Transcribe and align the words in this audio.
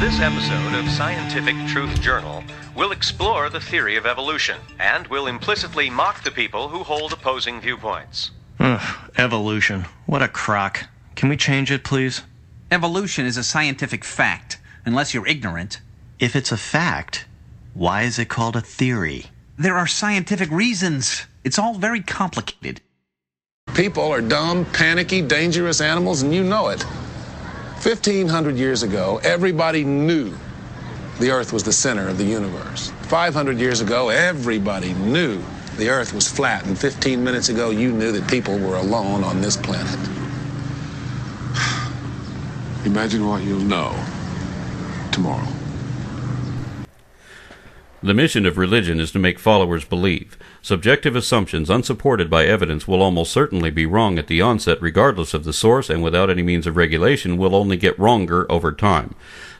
this 0.00 0.20
episode 0.20 0.74
of 0.78 0.90
Scientific 0.90 1.56
Truth 1.68 2.02
Journal, 2.02 2.44
we'll 2.76 2.92
explore 2.92 3.48
the 3.48 3.60
theory 3.60 3.96
of 3.96 4.04
evolution 4.04 4.58
and 4.78 5.06
we'll 5.06 5.26
implicitly 5.26 5.88
mock 5.88 6.22
the 6.22 6.30
people 6.30 6.68
who 6.68 6.82
hold 6.82 7.14
opposing 7.14 7.62
viewpoints. 7.62 8.30
Ugh, 8.60 9.10
evolution. 9.16 9.86
What 10.04 10.22
a 10.22 10.28
crock. 10.28 10.84
Can 11.14 11.30
we 11.30 11.36
change 11.38 11.70
it, 11.70 11.82
please? 11.82 12.22
Evolution 12.70 13.24
is 13.24 13.38
a 13.38 13.42
scientific 13.42 14.04
fact, 14.04 14.58
unless 14.84 15.14
you're 15.14 15.26
ignorant. 15.26 15.80
If 16.18 16.36
it's 16.36 16.52
a 16.52 16.58
fact, 16.58 17.24
why 17.72 18.02
is 18.02 18.18
it 18.18 18.28
called 18.28 18.54
a 18.54 18.60
theory? 18.60 19.26
There 19.58 19.76
are 19.76 19.86
scientific 19.86 20.50
reasons. 20.50 21.24
It's 21.42 21.58
all 21.58 21.72
very 21.72 22.02
complicated. 22.02 22.82
People 23.74 24.04
are 24.12 24.20
dumb, 24.20 24.66
panicky, 24.66 25.22
dangerous 25.22 25.80
animals, 25.80 26.20
and 26.20 26.34
you 26.34 26.44
know 26.44 26.68
it. 26.68 26.84
1,500 27.82 28.56
years 28.56 28.82
ago, 28.82 29.20
everybody 29.22 29.84
knew 29.84 30.34
the 31.20 31.30
Earth 31.30 31.52
was 31.52 31.62
the 31.62 31.72
center 31.72 32.08
of 32.08 32.18
the 32.18 32.24
universe. 32.24 32.90
500 33.02 33.58
years 33.58 33.80
ago, 33.80 34.08
everybody 34.08 34.92
knew 34.94 35.40
the 35.76 35.88
Earth 35.88 36.12
was 36.12 36.26
flat. 36.26 36.66
And 36.66 36.78
15 36.78 37.22
minutes 37.22 37.48
ago, 37.48 37.70
you 37.70 37.92
knew 37.92 38.12
that 38.12 38.28
people 38.28 38.58
were 38.58 38.76
alone 38.76 39.22
on 39.22 39.40
this 39.40 39.56
planet. 39.56 39.94
Imagine 42.84 43.28
what 43.28 43.42
you'll 43.42 43.60
know 43.60 43.94
tomorrow. 45.12 45.46
The 48.02 48.14
mission 48.14 48.46
of 48.46 48.58
religion 48.58 49.00
is 49.00 49.12
to 49.12 49.18
make 49.18 49.38
followers 49.38 49.84
believe. 49.84 50.36
Subjective 50.66 51.14
assumptions 51.14 51.70
unsupported 51.70 52.28
by 52.28 52.44
evidence 52.44 52.88
will 52.88 53.00
almost 53.00 53.30
certainly 53.30 53.70
be 53.70 53.86
wrong 53.86 54.18
at 54.18 54.26
the 54.26 54.40
onset, 54.40 54.82
regardless 54.82 55.32
of 55.32 55.44
the 55.44 55.52
source, 55.52 55.88
and 55.88 56.02
without 56.02 56.28
any 56.28 56.42
means 56.42 56.66
of 56.66 56.76
regulation 56.76 57.36
will 57.36 57.54
only 57.54 57.76
get 57.76 57.96
wronger 58.00 58.50
over 58.50 58.72
time. 58.72 59.14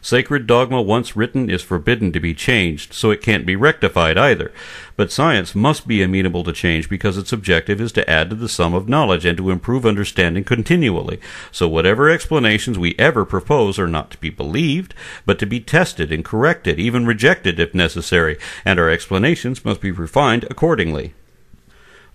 Sacred 0.07 0.47
dogma 0.47 0.81
once 0.81 1.17
written 1.17 1.51
is 1.51 1.63
forbidden 1.63 2.13
to 2.13 2.21
be 2.21 2.33
changed, 2.33 2.95
so 2.95 3.11
it 3.11 3.21
can't 3.21 3.45
be 3.45 3.57
rectified 3.57 4.17
either. 4.17 4.53
But 4.95 5.11
science 5.11 5.53
must 5.53 5.89
be 5.89 6.01
amenable 6.01 6.45
to 6.45 6.53
change 6.53 6.89
because 6.89 7.19
its 7.19 7.33
objective 7.33 7.81
is 7.81 7.91
to 7.91 8.09
add 8.09 8.31
to 8.31 8.37
the 8.37 8.49
sum 8.49 8.73
of 8.73 8.89
knowledge 8.89 9.25
and 9.25 9.37
to 9.37 9.51
improve 9.51 9.85
understanding 9.85 10.45
continually. 10.45 11.19
So 11.51 11.67
whatever 11.67 12.09
explanations 12.09 12.79
we 12.79 12.95
ever 13.01 13.25
propose 13.25 13.81
are 13.81 13.89
not 13.89 14.13
to 14.13 14.19
be 14.19 14.31
believed, 14.31 14.95
but 15.25 15.41
to 15.41 15.45
be 15.47 15.59
tested 15.59 16.13
and 16.13 16.25
corrected, 16.25 16.79
even 16.79 17.05
rejected 17.05 17.59
if 17.59 17.75
necessary, 17.75 18.39
and 18.65 18.79
our 18.79 18.89
explanations 18.89 19.65
must 19.65 19.81
be 19.81 19.91
refined 19.91 20.45
accordingly. 20.49 21.15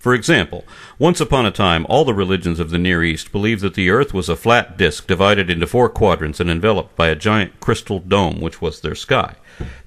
For 0.02 0.14
example, 0.14 0.64
once 0.98 1.20
upon 1.20 1.46
a 1.46 1.52
time, 1.52 1.86
all 1.88 2.04
the 2.04 2.12
religions 2.12 2.58
of 2.58 2.70
the 2.70 2.76
Near 2.76 3.04
East 3.04 3.30
believed 3.30 3.60
that 3.62 3.74
the 3.74 3.88
earth 3.88 4.12
was 4.12 4.28
a 4.28 4.34
flat 4.34 4.76
disk 4.76 5.06
divided 5.06 5.48
into 5.48 5.64
four 5.64 5.88
quadrants 5.88 6.40
and 6.40 6.50
enveloped 6.50 6.96
by 6.96 7.06
a 7.06 7.14
giant 7.14 7.60
crystal 7.60 8.00
dome, 8.00 8.40
which 8.40 8.60
was 8.60 8.80
their 8.80 8.96
sky. 8.96 9.36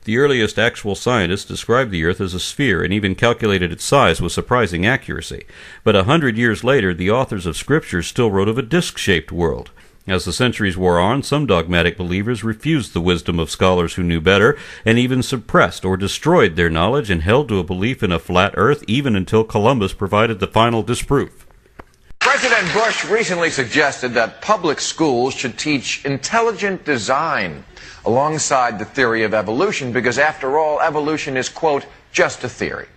The 0.05 0.17
earliest 0.17 0.57
actual 0.57 0.95
scientists 0.95 1.43
described 1.43 1.91
the 1.91 2.05
earth 2.05 2.21
as 2.21 2.33
a 2.33 2.39
sphere 2.39 2.81
and 2.81 2.93
even 2.93 3.13
calculated 3.13 3.73
its 3.73 3.83
size 3.83 4.21
with 4.21 4.31
surprising 4.31 4.85
accuracy. 4.85 5.45
But 5.83 5.97
a 5.97 6.05
hundred 6.05 6.37
years 6.37 6.63
later, 6.63 6.93
the 6.93 7.11
authors 7.11 7.45
of 7.45 7.57
scripture 7.57 8.01
still 8.01 8.31
wrote 8.31 8.47
of 8.47 8.57
a 8.57 8.61
disc 8.61 8.97
shaped 8.97 9.33
world. 9.33 9.71
As 10.07 10.25
the 10.25 10.33
centuries 10.33 10.77
wore 10.77 10.99
on, 10.99 11.23
some 11.23 11.47
dogmatic 11.47 11.97
believers 11.97 12.43
refused 12.43 12.93
the 12.93 13.01
wisdom 13.01 13.39
of 13.39 13.49
scholars 13.49 13.95
who 13.95 14.03
knew 14.03 14.21
better, 14.21 14.55
and 14.85 14.99
even 14.99 15.23
suppressed 15.23 15.83
or 15.83 15.97
destroyed 15.97 16.55
their 16.55 16.69
knowledge 16.69 17.09
and 17.09 17.23
held 17.23 17.47
to 17.49 17.57
a 17.57 17.63
belief 17.63 18.03
in 18.03 18.11
a 18.11 18.19
flat 18.19 18.53
earth 18.55 18.83
even 18.87 19.15
until 19.15 19.43
Columbus 19.43 19.93
provided 19.93 20.39
the 20.39 20.45
final 20.45 20.83
disproof. 20.83 21.47
President 22.19 22.71
Bush 22.71 23.03
recently 23.05 23.49
suggested 23.49 24.13
that 24.13 24.41
public 24.41 24.79
schools 24.79 25.33
should 25.33 25.57
teach 25.57 26.05
intelligent 26.05 26.85
design 26.85 27.63
alongside 28.05 28.77
the 28.77 28.85
theory 28.85 29.23
of 29.23 29.33
evolution 29.33 29.91
because, 29.91 30.19
after 30.19 30.59
all, 30.59 30.79
evolution 30.81 31.35
is, 31.35 31.49
quote, 31.49 31.85
just 32.11 32.43
a 32.43 32.49
theory. 32.49 32.87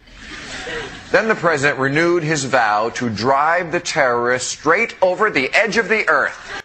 Then 1.10 1.26
the 1.26 1.34
president 1.34 1.78
renewed 1.78 2.22
his 2.22 2.44
vow 2.44 2.90
to 2.90 3.08
drive 3.08 3.72
the 3.72 3.80
terrorists 3.80 4.50
straight 4.50 4.94
over 5.00 5.30
the 5.30 5.50
edge 5.54 5.78
of 5.78 5.88
the 5.88 6.06
earth. 6.06 6.64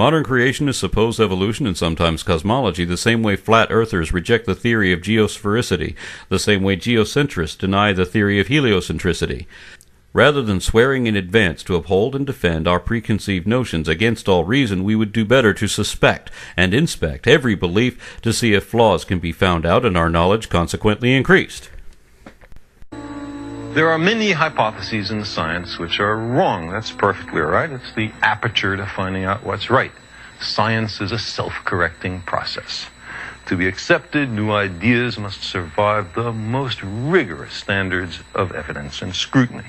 Modern 0.00 0.24
creationists 0.24 0.76
suppose 0.76 1.20
evolution 1.20 1.66
and 1.66 1.76
sometimes 1.76 2.22
cosmology 2.22 2.86
the 2.86 2.96
same 2.96 3.22
way 3.22 3.36
flat 3.36 3.70
earthers 3.70 4.14
reject 4.14 4.46
the 4.46 4.54
theory 4.54 4.94
of 4.94 5.02
geosphericity, 5.02 5.94
the 6.30 6.38
same 6.38 6.62
way 6.62 6.76
geocentrists 6.76 7.58
deny 7.58 7.92
the 7.92 8.06
theory 8.06 8.40
of 8.40 8.46
heliocentricity. 8.46 9.44
Rather 10.14 10.40
than 10.40 10.58
swearing 10.58 11.06
in 11.06 11.16
advance 11.16 11.62
to 11.62 11.76
uphold 11.76 12.16
and 12.16 12.24
defend 12.26 12.66
our 12.66 12.80
preconceived 12.80 13.46
notions 13.46 13.88
against 13.88 14.26
all 14.26 14.44
reason, 14.44 14.84
we 14.84 14.96
would 14.96 15.12
do 15.12 15.22
better 15.22 15.52
to 15.52 15.68
suspect 15.68 16.30
and 16.56 16.72
inspect 16.72 17.26
every 17.26 17.54
belief 17.54 18.18
to 18.22 18.32
see 18.32 18.54
if 18.54 18.64
flaws 18.64 19.04
can 19.04 19.18
be 19.18 19.32
found 19.32 19.66
out 19.66 19.84
and 19.84 19.98
our 19.98 20.08
knowledge 20.08 20.48
consequently 20.48 21.14
increased. 21.14 21.68
There 23.72 23.88
are 23.88 23.98
many 23.98 24.32
hypotheses 24.32 25.12
in 25.12 25.24
science 25.24 25.78
which 25.78 26.00
are 26.00 26.16
wrong. 26.16 26.70
That's 26.70 26.90
perfectly 26.90 27.40
right. 27.40 27.70
It's 27.70 27.92
the 27.94 28.10
aperture 28.20 28.76
to 28.76 28.84
finding 28.84 29.22
out 29.22 29.44
what's 29.44 29.70
right. 29.70 29.92
Science 30.40 31.00
is 31.00 31.12
a 31.12 31.18
self-correcting 31.20 32.22
process. 32.22 32.88
To 33.46 33.56
be 33.56 33.68
accepted, 33.68 34.28
new 34.28 34.50
ideas 34.50 35.18
must 35.18 35.44
survive 35.44 36.14
the 36.16 36.32
most 36.32 36.82
rigorous 36.82 37.54
standards 37.54 38.18
of 38.34 38.50
evidence 38.50 39.02
and 39.02 39.14
scrutiny. 39.14 39.68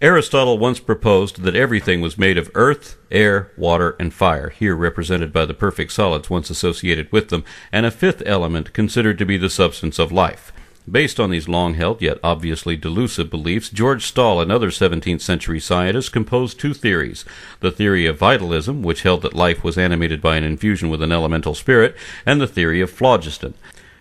Aristotle 0.00 0.58
once 0.58 0.80
proposed 0.80 1.42
that 1.42 1.54
everything 1.54 2.00
was 2.00 2.18
made 2.18 2.36
of 2.36 2.50
earth, 2.56 2.96
air, 3.08 3.52
water, 3.56 3.94
and 4.00 4.12
fire, 4.12 4.48
here 4.48 4.74
represented 4.74 5.32
by 5.32 5.46
the 5.46 5.54
perfect 5.54 5.92
solids 5.92 6.28
once 6.28 6.50
associated 6.50 7.12
with 7.12 7.28
them, 7.28 7.44
and 7.70 7.86
a 7.86 7.92
fifth 7.92 8.24
element 8.26 8.72
considered 8.72 9.16
to 9.18 9.24
be 9.24 9.36
the 9.36 9.48
substance 9.48 10.00
of 10.00 10.10
life. 10.10 10.52
Based 10.90 11.20
on 11.20 11.30
these 11.30 11.48
long 11.48 11.74
held 11.74 12.02
yet 12.02 12.18
obviously 12.24 12.76
delusive 12.76 13.30
beliefs, 13.30 13.68
George 13.68 14.04
Stahl 14.04 14.40
and 14.40 14.50
other 14.50 14.70
17th 14.70 15.20
century 15.20 15.60
scientists 15.60 16.08
composed 16.08 16.58
two 16.58 16.74
theories 16.74 17.24
the 17.60 17.70
theory 17.70 18.04
of 18.06 18.18
vitalism, 18.18 18.82
which 18.82 19.02
held 19.02 19.22
that 19.22 19.34
life 19.34 19.62
was 19.62 19.78
animated 19.78 20.20
by 20.20 20.36
an 20.36 20.42
infusion 20.42 20.90
with 20.90 21.00
an 21.00 21.12
elemental 21.12 21.54
spirit, 21.54 21.96
and 22.26 22.40
the 22.40 22.48
theory 22.48 22.80
of 22.80 22.90
phlogiston. 22.90 23.54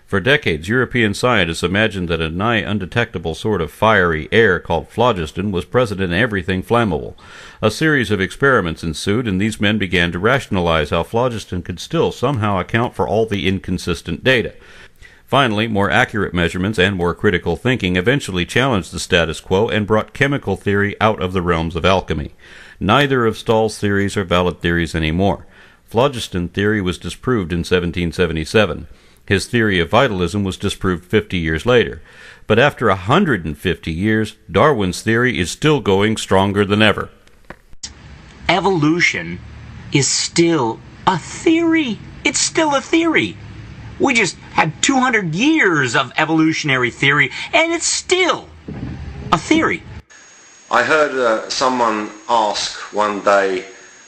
For 0.07 0.19
decades, 0.19 0.67
European 0.67 1.13
scientists 1.13 1.63
imagined 1.63 2.09
that 2.09 2.19
a 2.19 2.29
nigh 2.29 2.57
undetectable 2.57 3.33
sort 3.33 3.61
of 3.61 3.71
fiery 3.71 4.27
air 4.29 4.59
called 4.59 4.89
phlogiston 4.89 5.53
was 5.53 5.63
present 5.63 6.01
in 6.01 6.11
everything 6.11 6.63
flammable. 6.63 7.15
A 7.61 7.71
series 7.71 8.11
of 8.11 8.19
experiments 8.19 8.83
ensued, 8.83 9.25
and 9.25 9.39
these 9.39 9.61
men 9.61 9.77
began 9.77 10.11
to 10.11 10.19
rationalize 10.19 10.89
how 10.89 11.03
phlogiston 11.03 11.61
could 11.61 11.79
still 11.79 12.11
somehow 12.11 12.59
account 12.59 12.93
for 12.93 13.07
all 13.07 13.25
the 13.25 13.47
inconsistent 13.47 14.21
data. 14.21 14.53
Finally, 15.31 15.65
more 15.65 15.89
accurate 15.89 16.33
measurements 16.33 16.77
and 16.77 16.93
more 16.97 17.15
critical 17.15 17.55
thinking 17.55 17.95
eventually 17.95 18.45
challenged 18.45 18.91
the 18.91 18.99
status 18.99 19.39
quo 19.39 19.69
and 19.69 19.87
brought 19.87 20.11
chemical 20.11 20.57
theory 20.57 20.93
out 20.99 21.21
of 21.21 21.31
the 21.31 21.41
realms 21.41 21.73
of 21.73 21.85
alchemy. 21.85 22.33
Neither 22.81 23.25
of 23.25 23.37
Stahl's 23.37 23.79
theories 23.79 24.17
are 24.17 24.25
valid 24.25 24.59
theories 24.59 24.93
anymore. 24.93 25.47
Phlogiston 25.85 26.49
theory 26.49 26.81
was 26.81 26.97
disproved 26.97 27.53
in 27.53 27.59
1777. 27.59 28.87
His 29.25 29.47
theory 29.47 29.79
of 29.79 29.89
vitalism 29.89 30.43
was 30.43 30.57
disproved 30.57 31.05
50 31.05 31.37
years 31.37 31.65
later. 31.65 32.01
But 32.45 32.59
after 32.59 32.87
150 32.87 33.89
years, 33.89 34.35
Darwin's 34.51 35.01
theory 35.01 35.39
is 35.39 35.49
still 35.49 35.79
going 35.79 36.17
stronger 36.17 36.65
than 36.65 36.81
ever. 36.81 37.09
Evolution 38.49 39.39
is 39.93 40.09
still 40.09 40.81
a 41.07 41.17
theory. 41.17 41.99
It's 42.25 42.41
still 42.41 42.75
a 42.75 42.81
theory. 42.81 43.37
We 44.01 44.15
just 44.15 44.35
had 44.53 44.81
200 44.81 45.35
years 45.35 45.95
of 45.95 46.11
evolutionary 46.17 46.89
theory, 46.89 47.29
and 47.53 47.71
it's 47.71 47.85
still 47.85 48.49
a 49.31 49.37
theory. 49.37 49.83
I 50.71 50.81
heard 50.81 51.11
uh, 51.11 51.47
someone 51.49 52.09
ask 52.27 52.79
one 52.93 53.23
day, 53.23 53.65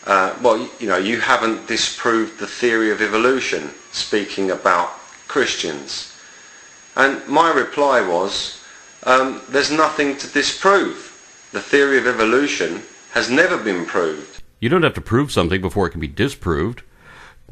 uh, 0.08 0.36
well, 0.42 0.68
you 0.80 0.88
know, 0.88 0.98
you 0.98 1.20
haven't 1.20 1.68
disproved 1.68 2.40
the 2.40 2.48
theory 2.48 2.90
of 2.90 3.04
evolution, 3.04 3.70
speaking 3.92 4.50
about 4.50 4.90
Christians. 5.28 6.12
And 6.96 7.26
my 7.28 7.54
reply 7.54 8.02
was, 8.02 8.66
um, 9.04 9.42
there's 9.50 9.72
nothing 9.72 10.18
to 10.18 10.28
disprove. 10.28 11.50
The 11.52 11.62
theory 11.62 12.00
of 12.00 12.08
evolution 12.08 12.82
has 13.12 13.30
never 13.30 13.58
been 13.58 13.86
proved. 13.86 14.42
You 14.60 14.70
don't 14.70 14.82
have 14.82 14.96
to 14.96 15.02
prove 15.02 15.32
something 15.32 15.62
before 15.62 15.86
it 15.86 15.92
can 15.92 16.02
be 16.02 16.08
disproved. 16.08 16.82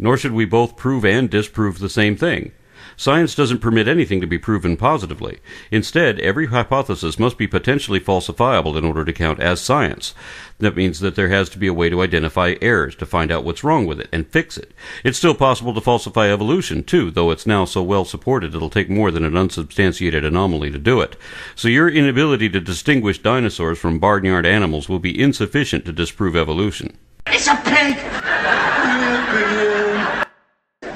Nor 0.02 0.18
should 0.18 0.34
we 0.34 0.44
both 0.44 0.76
prove 0.76 1.06
and 1.06 1.30
disprove 1.30 1.80
the 1.80 1.88
same 1.88 2.18
thing. 2.18 2.52
Science 2.98 3.34
doesn't 3.34 3.60
permit 3.60 3.88
anything 3.88 4.22
to 4.22 4.28
be 4.28 4.38
proven 4.38 4.78
positively. 4.78 5.40
Instead, 5.72 6.20
every 6.20 6.48
hypothesis 6.48 7.18
must 7.18 7.38
be 7.38 7.48
potentially 7.48 8.00
falsifiable 8.00 8.78
in 8.78 8.84
order 8.84 9.06
to 9.06 9.14
count 9.14 9.40
as 9.40 9.62
science. 9.62 10.14
That 10.60 10.76
means 10.76 11.00
that 11.00 11.16
there 11.16 11.30
has 11.30 11.50
to 11.50 11.58
be 11.58 11.68
a 11.68 11.74
way 11.74 11.90
to 11.90 12.02
identify 12.02 12.56
errors, 12.62 12.96
to 12.98 13.06
find 13.06 13.32
out 13.32 13.44
what's 13.44 13.64
wrong 13.64 13.88
with 13.88 14.00
it, 14.00 14.10
and 14.12 14.28
fix 14.28 14.58
it. 14.58 14.74
It's 15.04 15.18
still 15.18 15.34
possible 15.34 15.74
to 15.74 15.82
falsify 15.82 16.32
evolution, 16.32 16.84
too, 16.84 17.10
though 17.10 17.32
it's 17.32 17.48
now 17.48 17.66
so 17.66 17.82
well 17.82 18.06
supported 18.06 18.54
it'll 18.54 18.70
take 18.70 18.90
more 18.90 19.10
than 19.10 19.24
an 19.24 19.38
unsubstantiated 19.38 20.26
anomaly 20.26 20.70
to 20.72 20.78
do 20.78 21.02
it. 21.02 21.16
So 21.56 21.68
your 21.68 21.90
inability 21.90 22.50
to 22.50 22.60
distinguish 22.60 23.20
dinosaurs 23.20 23.80
from 23.80 24.00
barnyard 24.00 24.46
animals 24.46 24.90
will 24.90 25.00
be 25.00 25.20
insufficient 25.20 25.86
to 25.86 25.92
disprove 25.92 26.36
evolution. 26.36 26.98
It's 27.26 27.48
a 27.48 27.56
pig! 27.56 27.98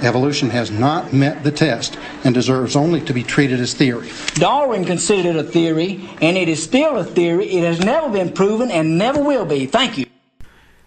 Evolution 0.05 0.51
has 0.51 0.69
not 0.69 1.13
met 1.13 1.43
the 1.43 1.51
test 1.51 1.97
and 2.23 2.33
deserves 2.33 2.75
only 2.75 3.01
to 3.01 3.13
be 3.13 3.23
treated 3.23 3.59
as 3.59 3.73
theory. 3.73 4.09
Darwin 4.35 4.85
considered 4.85 5.35
it 5.35 5.35
a 5.35 5.43
theory, 5.43 6.07
and 6.21 6.37
it 6.37 6.47
is 6.47 6.61
still 6.61 6.97
a 6.97 7.03
theory. 7.03 7.47
It 7.47 7.63
has 7.63 7.79
never 7.79 8.09
been 8.09 8.31
proven 8.31 8.69
and 8.69 8.99
never 8.99 9.21
will 9.21 9.45
be. 9.45 9.65
Thank 9.65 9.97
you. 9.97 10.05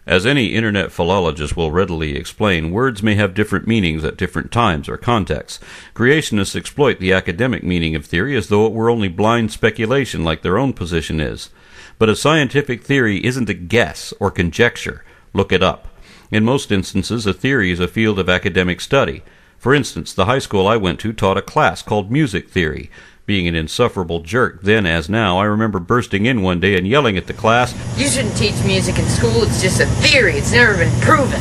As 0.06 0.24
any 0.24 0.54
internet 0.54 0.92
philologist 0.92 1.56
will 1.56 1.72
readily 1.72 2.16
explain, 2.16 2.70
words 2.70 3.02
may 3.02 3.16
have 3.16 3.34
different 3.34 3.66
meanings 3.66 4.04
at 4.04 4.16
different 4.16 4.52
times 4.52 4.88
or 4.88 4.96
contexts. 4.96 5.62
Creationists 5.94 6.56
exploit 6.56 7.00
the 7.00 7.12
academic 7.12 7.62
meaning 7.62 7.94
of 7.94 8.06
theory 8.06 8.36
as 8.36 8.48
though 8.48 8.66
it 8.66 8.72
were 8.72 8.88
only 8.88 9.08
blind 9.08 9.50
speculation 9.50 10.24
like 10.24 10.42
their 10.42 10.56
own 10.56 10.72
position 10.72 11.20
is. 11.20 11.50
But 11.98 12.08
a 12.08 12.16
scientific 12.16 12.84
theory 12.84 13.22
isn't 13.22 13.50
a 13.50 13.54
guess 13.54 14.14
or 14.20 14.30
conjecture. 14.30 15.04
Look 15.34 15.52
it 15.52 15.62
up. 15.62 15.88
In 16.30 16.44
most 16.44 16.70
instances, 16.70 17.26
a 17.26 17.32
theory 17.32 17.70
is 17.70 17.80
a 17.80 17.88
field 17.88 18.19
of 18.19 18.28
academic 18.28 18.82
study. 18.82 19.22
For 19.58 19.75
instance, 19.75 20.12
the 20.12 20.26
high 20.26 20.38
school 20.38 20.66
I 20.66 20.76
went 20.76 21.00
to 21.00 21.12
taught 21.14 21.38
a 21.38 21.42
class 21.42 21.80
called 21.80 22.10
music 22.10 22.50
theory. 22.50 22.90
Being 23.25 23.48
an 23.48 23.54
insufferable 23.54 24.20
jerk 24.20 24.62
then 24.62 24.84
as 24.84 25.08
now, 25.08 25.38
I 25.38 25.44
remember 25.44 25.78
bursting 25.78 26.26
in 26.26 26.42
one 26.42 26.60
day 26.60 26.76
and 26.76 26.86
yelling 26.86 27.16
at 27.16 27.26
the 27.26 27.32
class, 27.32 27.75
You 27.98 28.08
shouldn't 28.08 28.36
teach 28.36 28.62
music 28.64 28.98
in 28.98 29.06
school. 29.06 29.42
It's 29.42 29.62
just 29.62 29.80
a 29.80 29.86
theory. 29.86 30.34
It's 30.34 30.52
never 30.52 30.76
been 30.76 31.00
proven. 31.00 31.40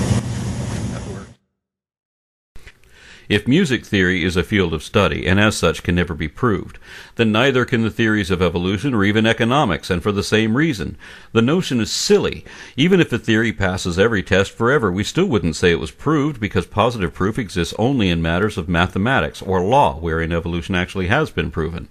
If 3.29 3.45
music 3.45 3.85
theory 3.85 4.23
is 4.23 4.37
a 4.37 4.43
field 4.43 4.73
of 4.73 4.81
study, 4.81 5.27
and 5.27 5.37
as 5.37 5.57
such 5.57 5.83
can 5.83 5.95
never 5.95 6.13
be 6.13 6.29
proved, 6.29 6.79
then 7.15 7.31
neither 7.31 7.65
can 7.65 7.81
the 7.81 7.89
theories 7.89 8.31
of 8.31 8.41
evolution 8.41 8.93
or 8.93 9.03
even 9.03 9.25
economics, 9.25 9.89
and 9.89 10.01
for 10.01 10.13
the 10.13 10.23
same 10.23 10.55
reason. 10.55 10.97
The 11.33 11.41
notion 11.41 11.81
is 11.81 11.91
silly. 11.91 12.45
Even 12.77 13.01
if 13.01 13.11
a 13.11 13.17
theory 13.17 13.51
passes 13.51 13.99
every 13.99 14.23
test 14.23 14.51
forever, 14.51 14.91
we 14.91 15.03
still 15.03 15.25
wouldn't 15.25 15.57
say 15.57 15.71
it 15.71 15.79
was 15.79 15.91
proved 15.91 16.39
because 16.39 16.65
positive 16.65 17.13
proof 17.13 17.37
exists 17.37 17.73
only 17.77 18.09
in 18.09 18.21
matters 18.21 18.57
of 18.57 18.69
mathematics 18.69 19.41
or 19.41 19.61
law, 19.61 19.97
wherein 19.99 20.31
evolution 20.31 20.73
actually 20.75 21.07
has 21.07 21.29
been 21.29 21.51
proven. 21.51 21.89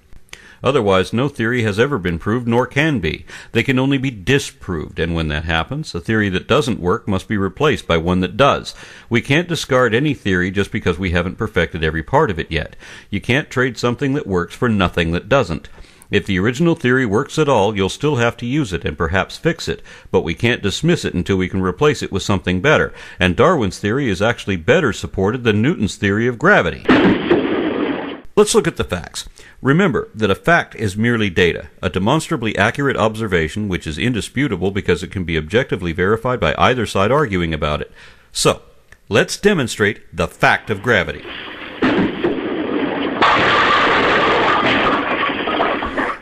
Otherwise, 0.62 1.12
no 1.12 1.28
theory 1.28 1.62
has 1.62 1.78
ever 1.78 1.98
been 1.98 2.18
proved 2.18 2.48
nor 2.48 2.66
can 2.66 2.98
be. 3.00 3.26
They 3.52 3.62
can 3.62 3.78
only 3.78 3.98
be 3.98 4.10
disproved, 4.10 4.98
and 4.98 5.14
when 5.14 5.28
that 5.28 5.44
happens, 5.44 5.94
a 5.94 6.00
theory 6.00 6.28
that 6.30 6.48
doesn't 6.48 6.80
work 6.80 7.06
must 7.06 7.28
be 7.28 7.36
replaced 7.36 7.86
by 7.86 7.96
one 7.96 8.20
that 8.20 8.36
does. 8.36 8.74
We 9.08 9.20
can't 9.20 9.48
discard 9.48 9.94
any 9.94 10.14
theory 10.14 10.50
just 10.50 10.72
because 10.72 10.98
we 10.98 11.10
haven't 11.10 11.38
perfected 11.38 11.84
every 11.84 12.02
part 12.02 12.30
of 12.30 12.38
it 12.38 12.50
yet. 12.50 12.76
You 13.10 13.20
can't 13.20 13.50
trade 13.50 13.78
something 13.78 14.14
that 14.14 14.26
works 14.26 14.54
for 14.54 14.68
nothing 14.68 15.12
that 15.12 15.28
doesn't. 15.28 15.68
If 16.10 16.24
the 16.24 16.38
original 16.38 16.76
theory 16.76 17.04
works 17.04 17.38
at 17.38 17.48
all, 17.48 17.76
you'll 17.76 17.88
still 17.88 18.16
have 18.16 18.36
to 18.38 18.46
use 18.46 18.72
it 18.72 18.84
and 18.84 18.96
perhaps 18.96 19.36
fix 19.36 19.66
it, 19.66 19.82
but 20.12 20.22
we 20.22 20.34
can't 20.34 20.62
dismiss 20.62 21.04
it 21.04 21.14
until 21.14 21.36
we 21.36 21.48
can 21.48 21.60
replace 21.60 22.02
it 22.02 22.12
with 22.12 22.22
something 22.22 22.60
better. 22.60 22.94
And 23.18 23.34
Darwin's 23.34 23.80
theory 23.80 24.08
is 24.08 24.22
actually 24.22 24.56
better 24.56 24.92
supported 24.92 25.42
than 25.42 25.62
Newton's 25.62 25.96
theory 25.96 26.28
of 26.28 26.38
gravity. 26.38 26.84
Let's 28.36 28.54
look 28.54 28.68
at 28.68 28.76
the 28.76 28.84
facts. 28.84 29.26
Remember 29.62 30.10
that 30.14 30.30
a 30.30 30.34
fact 30.34 30.74
is 30.74 30.94
merely 30.94 31.30
data, 31.30 31.70
a 31.82 31.88
demonstrably 31.88 32.54
accurate 32.58 32.98
observation 32.98 33.66
which 33.66 33.86
is 33.86 33.96
indisputable 33.96 34.70
because 34.70 35.02
it 35.02 35.10
can 35.10 35.24
be 35.24 35.38
objectively 35.38 35.92
verified 35.92 36.38
by 36.38 36.54
either 36.58 36.84
side 36.84 37.10
arguing 37.10 37.54
about 37.54 37.80
it. 37.80 37.90
So, 38.32 38.60
let's 39.08 39.38
demonstrate 39.38 40.02
the 40.14 40.28
fact 40.28 40.68
of 40.68 40.82
gravity. 40.82 41.24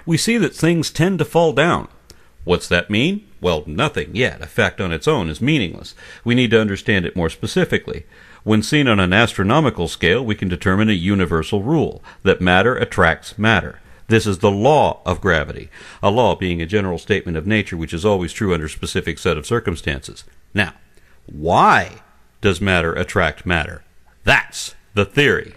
We 0.07 0.17
see 0.17 0.39
that 0.39 0.55
things 0.55 0.91
tend 0.91 1.19
to 1.19 1.25
fall 1.25 1.53
down. 1.53 1.89
What's 2.45 2.69
that 2.69 2.91
mean? 2.91 3.27
Well, 3.41 3.65
nothing 3.67 4.15
yet. 4.15 4.41
A 4.41 4.47
fact 4.47 4.81
on 4.81 4.93
its 4.93 5.09
own 5.09 5.29
is 5.29 5.41
meaningless. 5.41 5.97
We 6.25 6.37
need 6.37 6.53
to 6.53 6.61
understand 6.61 7.07
it 7.07 7.17
more 7.17 7.31
specifically. 7.31 8.05
When 8.45 8.63
seen 8.63 8.89
on 8.89 9.01
an 9.01 9.15
astronomical 9.15 9.89
scale, 9.89 10.23
we 10.23 10.35
can 10.35 10.49
determine 10.49 10.91
a 10.91 10.93
universal 10.93 11.63
rule 11.63 12.05
that 12.25 12.43
matter 12.43 12.77
attracts 12.77 13.39
matter. 13.39 13.81
This 14.09 14.27
is 14.27 14.39
the 14.39 14.51
law 14.51 15.01
of 15.07 15.23
gravity, 15.23 15.71
a 16.03 16.11
law 16.11 16.37
being 16.37 16.61
a 16.61 16.67
general 16.67 16.99
statement 16.99 17.39
of 17.39 17.47
nature 17.47 17.79
which 17.79 17.95
is 17.95 18.05
always 18.05 18.35
true 18.35 18.53
under 18.53 18.67
a 18.67 18.71
specific 18.71 19.19
set 19.19 19.39
of 19.39 19.47
circumstances. 19.47 20.25
Now, 20.53 20.75
why 21.25 22.03
does 22.43 22.61
matter 22.61 22.93
attract 22.93 23.47
matter? 23.47 23.83
That's 24.25 24.75
the 24.93 25.07
theory. 25.07 25.55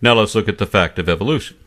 Now 0.00 0.14
let's 0.14 0.34
look 0.34 0.48
at 0.48 0.56
the 0.56 0.66
fact 0.66 0.98
of 0.98 1.10
evolution. 1.10 1.58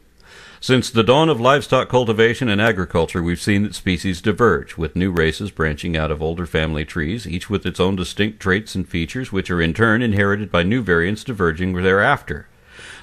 Since 0.62 0.90
the 0.90 1.04
dawn 1.04 1.30
of 1.30 1.40
livestock 1.40 1.88
cultivation 1.88 2.50
and 2.50 2.60
agriculture, 2.60 3.24
we've 3.24 3.42
seen 3.42 3.64
that 3.64 3.76
species 3.76 4.20
diverge, 4.20 4.76
with 4.76 4.94
new 4.94 5.10
races 5.10 5.52
branching 5.52 5.96
out 5.96 6.12
of 6.12 6.22
older 6.22 6.46
family 6.46 6.84
trees, 6.84 7.26
each 7.26 7.50
with 7.50 7.66
its 7.66 7.80
own 7.80 7.96
distinct 7.96 8.42
traits 8.42 8.76
and 8.76 8.86
features, 8.86 9.32
which 9.32 9.50
are 9.50 9.62
in 9.62 9.74
turn 9.74 10.02
inherited 10.02 10.52
by 10.52 10.64
new 10.64 10.82
variants 10.82 11.24
diverging 11.24 11.74
thereafter. 11.76 12.50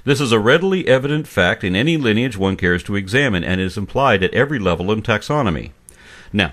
This 0.05 0.21
is 0.21 0.33
a 0.33 0.39
readily 0.39 0.87
evident 0.87 1.27
fact 1.27 1.65
in 1.65 1.75
any 1.75 1.97
lineage 1.97 2.37
one 2.37 2.59
cares 2.59 2.83
to 2.85 2.95
examine, 2.95 3.43
and 3.43 3.59
is 3.59 3.79
implied 3.79 4.23
at 4.23 4.35
every 4.35 4.59
level 4.59 4.93
in 4.93 5.01
taxonomy. 5.01 5.71
Now, 6.35 6.53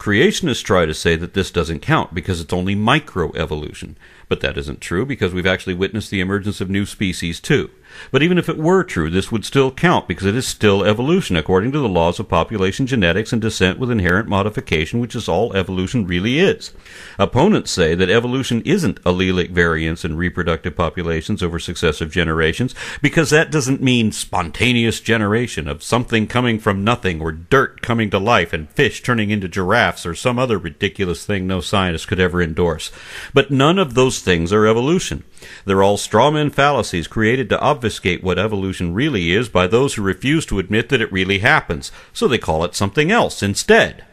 creationists 0.00 0.64
try 0.64 0.84
to 0.84 0.94
say 0.94 1.14
that 1.14 1.34
this 1.34 1.52
doesn't 1.52 1.78
count 1.78 2.12
because 2.12 2.40
it's 2.40 2.52
only 2.52 2.74
microevolution, 2.74 3.94
but 4.28 4.40
that 4.40 4.58
isn't 4.58 4.80
true 4.80 5.06
because 5.06 5.32
we've 5.32 5.46
actually 5.46 5.74
witnessed 5.74 6.10
the 6.10 6.20
emergence 6.20 6.60
of 6.60 6.68
new 6.68 6.86
species 6.86 7.38
too. 7.38 7.70
But 8.10 8.22
even 8.22 8.38
if 8.38 8.48
it 8.48 8.58
were 8.58 8.82
true, 8.82 9.10
this 9.10 9.30
would 9.30 9.44
still 9.44 9.70
count 9.70 10.08
because 10.08 10.26
it 10.26 10.34
is 10.34 10.46
still 10.46 10.84
evolution 10.84 11.36
according 11.36 11.72
to 11.72 11.78
the 11.78 11.88
laws 11.88 12.18
of 12.18 12.28
population 12.28 12.86
genetics 12.86 13.32
and 13.32 13.40
descent 13.40 13.78
with 13.78 13.90
inherent 13.90 14.28
modification, 14.28 15.00
which 15.00 15.14
is 15.14 15.28
all 15.28 15.54
evolution 15.54 16.06
really 16.06 16.38
is. 16.38 16.72
Opponents 17.18 17.70
say 17.70 17.94
that 17.94 18.10
evolution 18.10 18.62
isn't 18.62 19.02
allelic 19.04 19.50
variance 19.50 20.04
in 20.04 20.16
reproductive 20.16 20.76
populations 20.76 21.42
over 21.42 21.58
successive 21.58 22.10
generations 22.10 22.74
because 23.02 23.30
that 23.30 23.50
doesn't 23.50 23.82
mean 23.82 24.12
spontaneous 24.12 25.00
generation 25.00 25.68
of 25.68 25.82
something 25.82 26.26
coming 26.26 26.58
from 26.58 26.84
nothing 26.84 27.20
or 27.20 27.32
dirt 27.32 27.82
coming 27.82 28.10
to 28.10 28.18
life 28.18 28.52
and 28.52 28.70
fish 28.70 29.02
turning 29.02 29.30
into 29.30 29.48
giraffes 29.48 30.06
or 30.06 30.14
some 30.14 30.38
other 30.38 30.58
ridiculous 30.58 31.24
thing 31.24 31.46
no 31.46 31.60
scientist 31.60 32.08
could 32.08 32.20
ever 32.20 32.42
endorse. 32.42 32.90
But 33.34 33.50
none 33.50 33.78
of 33.78 33.94
those 33.94 34.20
things 34.20 34.52
are 34.52 34.66
evolution. 34.66 35.24
They're 35.64 35.82
all 35.82 35.96
strawman 35.96 36.52
fallacies 36.52 37.06
created 37.06 37.48
to 37.50 37.60
obfuscate 37.60 38.22
what 38.22 38.38
evolution 38.38 38.94
really 38.94 39.32
is 39.32 39.48
by 39.48 39.66
those 39.66 39.94
who 39.94 40.02
refuse 40.02 40.46
to 40.46 40.58
admit 40.58 40.88
that 40.88 41.00
it 41.00 41.12
really 41.12 41.40
happens, 41.40 41.92
so 42.12 42.26
they 42.26 42.38
call 42.38 42.64
it 42.64 42.74
something 42.74 43.10
else 43.10 43.42
instead. 43.42 44.04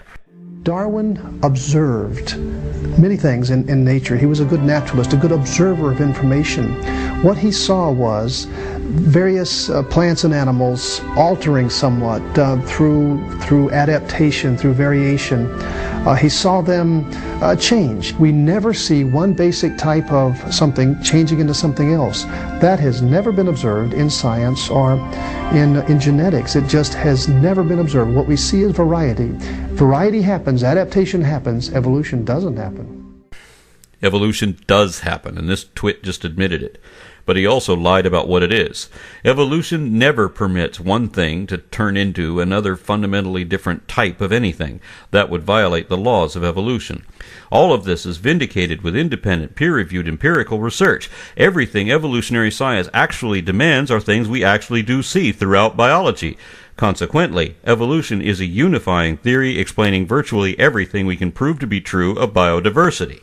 Darwin 0.63 1.39
observed 1.43 2.37
many 2.99 3.15
things 3.15 3.51
in, 3.51 3.69
in 3.69 3.85
nature. 3.85 4.17
He 4.17 4.25
was 4.25 4.41
a 4.41 4.45
good 4.45 4.63
naturalist, 4.63 5.13
a 5.13 5.17
good 5.17 5.31
observer 5.31 5.91
of 5.91 6.01
information. 6.01 6.73
What 7.23 7.37
he 7.37 7.51
saw 7.53 7.89
was 7.89 8.47
various 8.87 9.69
uh, 9.69 9.83
plants 9.83 10.23
and 10.23 10.33
animals 10.33 11.01
altering 11.17 11.69
somewhat 11.69 12.21
uh, 12.37 12.59
through 12.61 13.19
through 13.41 13.69
adaptation, 13.71 14.57
through 14.57 14.73
variation. 14.73 15.47
Uh, 16.07 16.15
he 16.15 16.29
saw 16.29 16.61
them 16.61 17.05
uh, 17.41 17.55
change. 17.55 18.13
We 18.13 18.31
never 18.31 18.73
see 18.73 19.03
one 19.03 19.33
basic 19.33 19.77
type 19.77 20.09
of 20.11 20.37
something 20.53 21.01
changing 21.03 21.39
into 21.39 21.53
something 21.53 21.91
else. 21.93 22.23
That 22.61 22.79
has 22.79 23.01
never 23.01 23.31
been 23.31 23.49
observed 23.49 23.93
in 23.93 24.09
science 24.09 24.69
or 24.69 24.93
in 25.53 25.77
in 25.87 25.99
genetics. 25.99 26.55
It 26.55 26.67
just 26.67 26.93
has 26.93 27.27
never 27.27 27.63
been 27.63 27.79
observed. 27.79 28.15
What 28.15 28.27
we 28.27 28.37
see 28.37 28.61
is 28.61 28.71
variety. 28.71 29.31
Variety 29.75 30.21
happens, 30.21 30.63
adaptation 30.63 31.21
happens, 31.21 31.71
evolution 31.71 32.23
doesn't 32.25 32.57
happen. 32.57 33.06
Evolution 34.01 34.57
does 34.67 34.99
happen, 34.99 35.37
and 35.37 35.49
this 35.49 35.65
twit 35.73 36.03
just 36.03 36.23
admitted 36.23 36.61
it. 36.61 36.81
But 37.25 37.35
he 37.35 37.45
also 37.45 37.75
lied 37.75 38.05
about 38.05 38.29
what 38.29 38.41
it 38.41 38.53
is. 38.53 38.89
Evolution 39.25 39.99
never 39.99 40.29
permits 40.29 40.79
one 40.79 41.09
thing 41.09 41.45
to 41.47 41.57
turn 41.57 41.97
into 41.97 42.39
another 42.39 42.77
fundamentally 42.77 43.43
different 43.43 43.87
type 43.89 44.21
of 44.21 44.31
anything. 44.31 44.79
That 45.11 45.29
would 45.29 45.43
violate 45.43 45.89
the 45.89 45.97
laws 45.97 46.37
of 46.37 46.43
evolution. 46.45 47.05
All 47.51 47.73
of 47.73 47.83
this 47.83 48.05
is 48.05 48.15
vindicated 48.15 48.81
with 48.81 48.95
independent, 48.95 49.55
peer 49.55 49.75
reviewed 49.75 50.07
empirical 50.07 50.61
research. 50.61 51.09
Everything 51.35 51.91
evolutionary 51.91 52.51
science 52.51 52.87
actually 52.93 53.41
demands 53.41 53.91
are 53.91 53.99
things 53.99 54.29
we 54.29 54.41
actually 54.41 54.81
do 54.81 55.03
see 55.03 55.33
throughout 55.33 55.75
biology. 55.75 56.37
Consequently, 56.77 57.57
evolution 57.65 58.21
is 58.21 58.39
a 58.39 58.45
unifying 58.45 59.17
theory 59.17 59.59
explaining 59.59 60.07
virtually 60.07 60.57
everything 60.57 61.05
we 61.05 61.17
can 61.17 61.33
prove 61.33 61.59
to 61.59 61.67
be 61.67 61.81
true 61.81 62.17
of 62.17 62.31
biodiversity. 62.31 63.21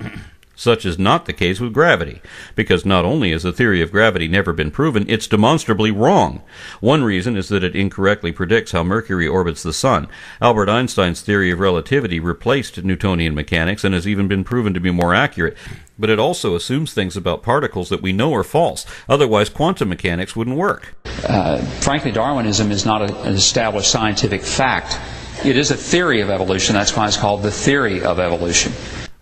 Such 0.56 0.86
is 0.86 0.98
not 0.98 1.26
the 1.26 1.32
case 1.32 1.58
with 1.58 1.72
gravity, 1.72 2.22
because 2.54 2.86
not 2.86 3.04
only 3.04 3.32
has 3.32 3.42
the 3.42 3.52
theory 3.52 3.82
of 3.82 3.90
gravity 3.90 4.28
never 4.28 4.52
been 4.52 4.70
proven, 4.70 5.04
it's 5.08 5.26
demonstrably 5.26 5.90
wrong. 5.90 6.42
One 6.80 7.02
reason 7.02 7.36
is 7.36 7.48
that 7.48 7.64
it 7.64 7.74
incorrectly 7.74 8.30
predicts 8.30 8.70
how 8.70 8.84
Mercury 8.84 9.26
orbits 9.26 9.64
the 9.64 9.72
Sun. 9.72 10.06
Albert 10.40 10.68
Einstein's 10.68 11.22
theory 11.22 11.50
of 11.50 11.58
relativity 11.58 12.20
replaced 12.20 12.84
Newtonian 12.84 13.34
mechanics 13.34 13.82
and 13.82 13.94
has 13.94 14.06
even 14.06 14.28
been 14.28 14.44
proven 14.44 14.72
to 14.74 14.80
be 14.80 14.92
more 14.92 15.12
accurate. 15.12 15.56
But 15.98 16.10
it 16.10 16.20
also 16.20 16.54
assumes 16.54 16.94
things 16.94 17.16
about 17.16 17.42
particles 17.42 17.88
that 17.88 18.02
we 18.02 18.12
know 18.12 18.32
are 18.34 18.44
false. 18.44 18.86
Otherwise, 19.08 19.48
quantum 19.48 19.88
mechanics 19.88 20.36
wouldn't 20.36 20.56
work. 20.56 20.94
Uh, 21.28 21.58
frankly, 21.80 22.12
Darwinism 22.12 22.70
is 22.70 22.86
not 22.86 23.02
a, 23.02 23.22
an 23.22 23.34
established 23.34 23.90
scientific 23.90 24.42
fact. 24.42 24.98
It 25.44 25.56
is 25.56 25.72
a 25.72 25.76
theory 25.76 26.20
of 26.20 26.30
evolution. 26.30 26.74
That's 26.74 26.96
why 26.96 27.08
it's 27.08 27.16
called 27.16 27.42
the 27.42 27.50
theory 27.50 28.02
of 28.02 28.20
evolution. 28.20 28.72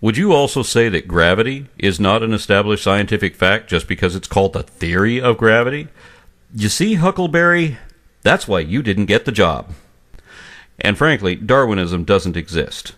Would 0.02 0.16
you 0.16 0.32
also 0.32 0.64
say 0.64 0.88
that 0.88 1.06
gravity 1.06 1.68
is 1.78 2.00
not 2.00 2.24
an 2.24 2.32
established 2.32 2.82
scientific 2.82 3.36
fact 3.36 3.70
just 3.70 3.86
because 3.86 4.16
it's 4.16 4.26
called 4.26 4.52
the 4.52 4.64
theory 4.64 5.20
of 5.20 5.38
gravity? 5.38 5.86
You 6.52 6.68
see, 6.68 6.94
Huckleberry, 6.94 7.78
that's 8.22 8.48
why 8.48 8.60
you 8.60 8.82
didn't 8.82 9.06
get 9.06 9.26
the 9.26 9.30
job. 9.30 9.72
And 10.80 10.98
frankly, 10.98 11.36
Darwinism 11.36 12.02
doesn't 12.02 12.36
exist. 12.36 12.94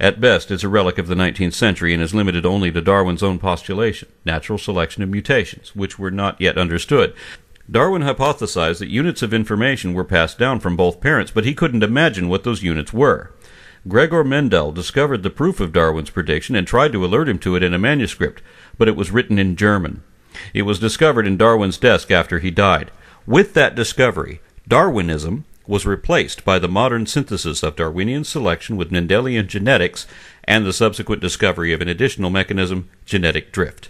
At 0.00 0.18
best, 0.18 0.50
it's 0.50 0.64
a 0.64 0.68
relic 0.70 0.96
of 0.96 1.08
the 1.08 1.14
19th 1.14 1.52
century 1.52 1.92
and 1.92 2.02
is 2.02 2.14
limited 2.14 2.46
only 2.46 2.72
to 2.72 2.80
Darwin's 2.80 3.22
own 3.22 3.38
postulation, 3.38 4.08
natural 4.24 4.56
selection 4.56 5.02
of 5.02 5.10
mutations, 5.10 5.76
which 5.76 5.98
were 5.98 6.10
not 6.10 6.40
yet 6.40 6.56
understood. 6.56 7.12
Darwin 7.70 8.00
hypothesized 8.00 8.78
that 8.78 8.88
units 8.88 9.20
of 9.20 9.34
information 9.34 9.92
were 9.92 10.04
passed 10.04 10.38
down 10.38 10.58
from 10.58 10.74
both 10.74 11.02
parents, 11.02 11.30
but 11.30 11.44
he 11.44 11.52
couldn't 11.52 11.82
imagine 11.82 12.30
what 12.30 12.44
those 12.44 12.62
units 12.62 12.94
were. 12.94 13.30
Gregor 13.88 14.22
Mendel 14.22 14.72
discovered 14.72 15.22
the 15.22 15.30
proof 15.30 15.58
of 15.58 15.72
Darwin's 15.72 16.10
prediction 16.10 16.54
and 16.54 16.66
tried 16.66 16.92
to 16.92 17.04
alert 17.04 17.28
him 17.28 17.38
to 17.38 17.56
it 17.56 17.62
in 17.62 17.72
a 17.72 17.78
manuscript, 17.78 18.42
but 18.76 18.88
it 18.88 18.96
was 18.96 19.10
written 19.10 19.38
in 19.38 19.56
German. 19.56 20.02
It 20.52 20.62
was 20.62 20.78
discovered 20.78 21.26
in 21.26 21.36
Darwin's 21.36 21.78
desk 21.78 22.10
after 22.10 22.40
he 22.40 22.50
died. 22.50 22.90
With 23.26 23.54
that 23.54 23.74
discovery, 23.74 24.40
Darwinism 24.68 25.44
was 25.66 25.86
replaced 25.86 26.44
by 26.44 26.58
the 26.58 26.68
modern 26.68 27.06
synthesis 27.06 27.62
of 27.62 27.76
Darwinian 27.76 28.24
selection 28.24 28.76
with 28.76 28.90
Mendelian 28.90 29.46
genetics 29.46 30.06
and 30.44 30.66
the 30.66 30.72
subsequent 30.72 31.22
discovery 31.22 31.72
of 31.72 31.80
an 31.80 31.88
additional 31.88 32.28
mechanism, 32.28 32.90
genetic 33.06 33.52
drift. 33.52 33.88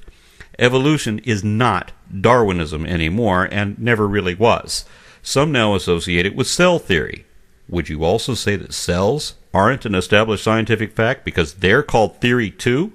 Evolution 0.59 1.19
is 1.21 1.43
not 1.43 1.91
Darwinism 2.21 2.85
anymore 2.87 3.49
and 3.51 3.79
never 3.79 4.07
really 4.07 4.35
was. 4.35 4.85
Some 5.23 5.51
now 5.51 5.75
associate 5.75 6.27
it 6.27 6.37
with 6.37 6.47
cell 6.47 6.79
theory. 6.79 7.25
Would 7.71 7.89
you 7.89 8.03
also 8.03 8.35
say 8.35 8.57
that 8.57 8.75
cells 8.75 9.35
aren't 9.55 9.85
an 9.85 9.95
established 9.95 10.43
scientific 10.43 10.93
fact 10.93 11.25
because 11.25 11.55
they're 11.55 11.85
called 11.85 12.17
theory 12.17 12.51
too? 12.51 12.93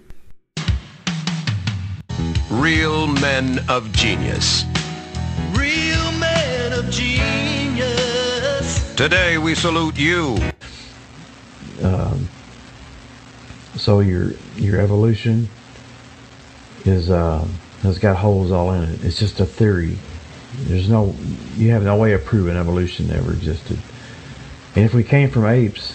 Real 2.51 3.07
men 3.07 3.59
of 3.69 3.89
genius. 3.93 4.65
Real 5.53 6.11
men 6.19 6.73
of 6.73 6.89
genius. 6.89 8.93
Today 8.95 9.37
we 9.37 9.55
salute 9.55 9.97
you. 9.97 10.37
Um, 11.81 12.27
so 13.75 14.01
your 14.01 14.31
your 14.57 14.81
evolution 14.81 15.47
is 16.83 17.09
uh, 17.09 17.47
has 17.81 17.97
got 17.97 18.17
holes 18.17 18.51
all 18.51 18.73
in 18.73 18.83
it. 18.83 19.05
It's 19.05 19.17
just 19.17 19.39
a 19.39 19.45
theory. 19.45 19.97
There's 20.63 20.89
no 20.89 21.15
you 21.55 21.71
have 21.71 21.83
no 21.83 21.95
way 21.95 22.11
of 22.11 22.25
proving 22.25 22.57
evolution 22.57 23.09
ever 23.11 23.31
existed. 23.31 23.79
And 24.75 24.83
if 24.83 24.93
we 24.93 25.03
came 25.03 25.29
from 25.29 25.45
apes, 25.45 25.93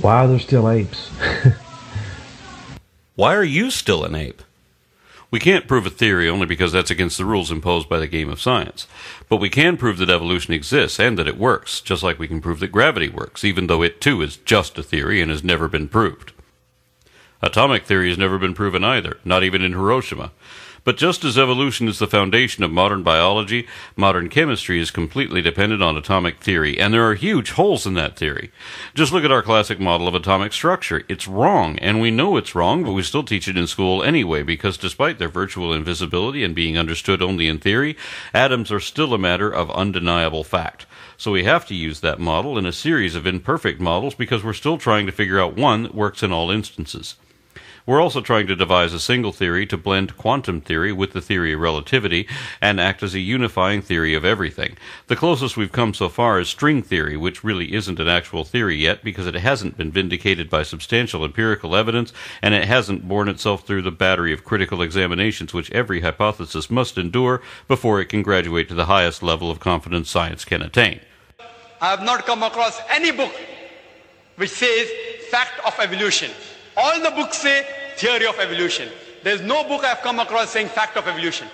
why 0.00 0.24
are 0.24 0.28
there 0.28 0.38
still 0.38 0.68
apes? 0.68 1.10
Why 3.14 3.34
are 3.34 3.42
you 3.42 3.72
still 3.72 4.04
an 4.04 4.14
ape? 4.14 4.42
We 5.30 5.40
can't 5.40 5.66
prove 5.66 5.84
a 5.84 5.90
theory 5.90 6.28
only 6.28 6.46
because 6.46 6.70
that's 6.70 6.92
against 6.92 7.18
the 7.18 7.24
rules 7.24 7.50
imposed 7.50 7.88
by 7.88 7.98
the 7.98 8.06
game 8.06 8.30
of 8.30 8.40
science. 8.40 8.86
But 9.28 9.38
we 9.38 9.50
can 9.50 9.76
prove 9.76 9.98
that 9.98 10.08
evolution 10.08 10.54
exists 10.54 11.00
and 11.00 11.18
that 11.18 11.26
it 11.26 11.36
works, 11.36 11.80
just 11.80 12.04
like 12.04 12.20
we 12.20 12.28
can 12.28 12.40
prove 12.40 12.60
that 12.60 12.70
gravity 12.70 13.08
works, 13.08 13.42
even 13.42 13.66
though 13.66 13.82
it 13.82 14.00
too 14.00 14.22
is 14.22 14.36
just 14.36 14.78
a 14.78 14.84
theory 14.84 15.20
and 15.20 15.32
has 15.32 15.42
never 15.42 15.66
been 15.66 15.88
proved. 15.88 16.32
Atomic 17.42 17.84
theory 17.84 18.08
has 18.08 18.18
never 18.18 18.38
been 18.38 18.54
proven 18.54 18.84
either, 18.84 19.18
not 19.24 19.42
even 19.42 19.62
in 19.62 19.72
Hiroshima. 19.72 20.30
But 20.84 20.96
just 20.96 21.24
as 21.24 21.36
evolution 21.36 21.88
is 21.88 21.98
the 21.98 22.06
foundation 22.06 22.64
of 22.64 22.70
modern 22.70 23.02
biology, 23.02 23.66
modern 23.96 24.28
chemistry 24.28 24.80
is 24.80 24.90
completely 24.90 25.42
dependent 25.42 25.82
on 25.82 25.96
atomic 25.96 26.38
theory, 26.40 26.78
and 26.78 26.94
there 26.94 27.08
are 27.08 27.14
huge 27.14 27.50
holes 27.52 27.86
in 27.86 27.94
that 27.94 28.16
theory. 28.16 28.50
Just 28.94 29.12
look 29.12 29.24
at 29.24 29.32
our 29.32 29.42
classic 29.42 29.80
model 29.80 30.08
of 30.08 30.14
atomic 30.14 30.52
structure. 30.52 31.04
It's 31.08 31.28
wrong, 31.28 31.78
and 31.80 32.00
we 32.00 32.10
know 32.10 32.36
it's 32.36 32.54
wrong, 32.54 32.84
but 32.84 32.92
we 32.92 33.02
still 33.02 33.24
teach 33.24 33.48
it 33.48 33.56
in 33.56 33.66
school 33.66 34.02
anyway, 34.02 34.42
because 34.42 34.76
despite 34.76 35.18
their 35.18 35.28
virtual 35.28 35.72
invisibility 35.72 36.44
and 36.44 36.54
being 36.54 36.78
understood 36.78 37.20
only 37.20 37.48
in 37.48 37.58
theory, 37.58 37.96
atoms 38.32 38.72
are 38.72 38.80
still 38.80 39.12
a 39.12 39.18
matter 39.18 39.50
of 39.50 39.70
undeniable 39.72 40.44
fact. 40.44 40.86
So 41.16 41.32
we 41.32 41.44
have 41.44 41.66
to 41.66 41.74
use 41.74 42.00
that 42.00 42.20
model 42.20 42.56
in 42.56 42.64
a 42.64 42.72
series 42.72 43.16
of 43.16 43.26
imperfect 43.26 43.80
models 43.80 44.14
because 44.14 44.44
we're 44.44 44.52
still 44.52 44.78
trying 44.78 45.06
to 45.06 45.12
figure 45.12 45.40
out 45.40 45.56
one 45.56 45.82
that 45.82 45.94
works 45.94 46.22
in 46.22 46.32
all 46.32 46.50
instances. 46.50 47.16
We're 47.88 48.02
also 48.02 48.20
trying 48.20 48.46
to 48.48 48.54
devise 48.54 48.92
a 48.92 49.00
single 49.00 49.32
theory 49.32 49.64
to 49.68 49.78
blend 49.78 50.18
quantum 50.18 50.60
theory 50.60 50.92
with 50.92 51.14
the 51.14 51.22
theory 51.22 51.54
of 51.54 51.60
relativity 51.60 52.28
and 52.60 52.78
act 52.78 53.02
as 53.02 53.14
a 53.14 53.18
unifying 53.18 53.80
theory 53.80 54.14
of 54.14 54.26
everything. 54.26 54.76
The 55.06 55.16
closest 55.16 55.56
we've 55.56 55.72
come 55.72 55.94
so 55.94 56.10
far 56.10 56.38
is 56.38 56.50
string 56.50 56.82
theory, 56.82 57.16
which 57.16 57.42
really 57.42 57.72
isn't 57.72 57.98
an 57.98 58.06
actual 58.06 58.44
theory 58.44 58.76
yet 58.76 59.02
because 59.02 59.26
it 59.26 59.36
hasn't 59.36 59.78
been 59.78 59.90
vindicated 59.90 60.50
by 60.50 60.64
substantial 60.64 61.24
empirical 61.24 61.74
evidence 61.74 62.12
and 62.42 62.52
it 62.52 62.66
hasn't 62.66 63.08
borne 63.08 63.26
itself 63.26 63.66
through 63.66 63.80
the 63.80 63.90
battery 63.90 64.34
of 64.34 64.44
critical 64.44 64.82
examinations 64.82 65.54
which 65.54 65.72
every 65.72 66.02
hypothesis 66.02 66.68
must 66.68 66.98
endure 66.98 67.40
before 67.68 68.02
it 68.02 68.10
can 68.10 68.20
graduate 68.22 68.68
to 68.68 68.74
the 68.74 68.84
highest 68.84 69.22
level 69.22 69.50
of 69.50 69.60
confidence 69.60 70.10
science 70.10 70.44
can 70.44 70.60
attain. 70.60 71.00
I 71.80 71.88
have 71.88 72.02
not 72.02 72.26
come 72.26 72.42
across 72.42 72.78
any 72.90 73.12
book 73.12 73.32
which 74.36 74.50
says 74.50 74.90
fact 75.30 75.58
of 75.66 75.72
evolution. 75.80 76.30
All 76.80 77.00
the 77.00 77.10
books 77.10 77.38
say 77.38 77.66
theory 77.96 78.24
of 78.28 78.38
evolution. 78.38 78.88
There's 79.24 79.40
no 79.40 79.64
book 79.64 79.82
I've 79.82 80.00
come 80.00 80.20
across 80.20 80.50
saying 80.50 80.68
fact 80.68 80.96
of 80.96 81.08
evolution. 81.08 81.48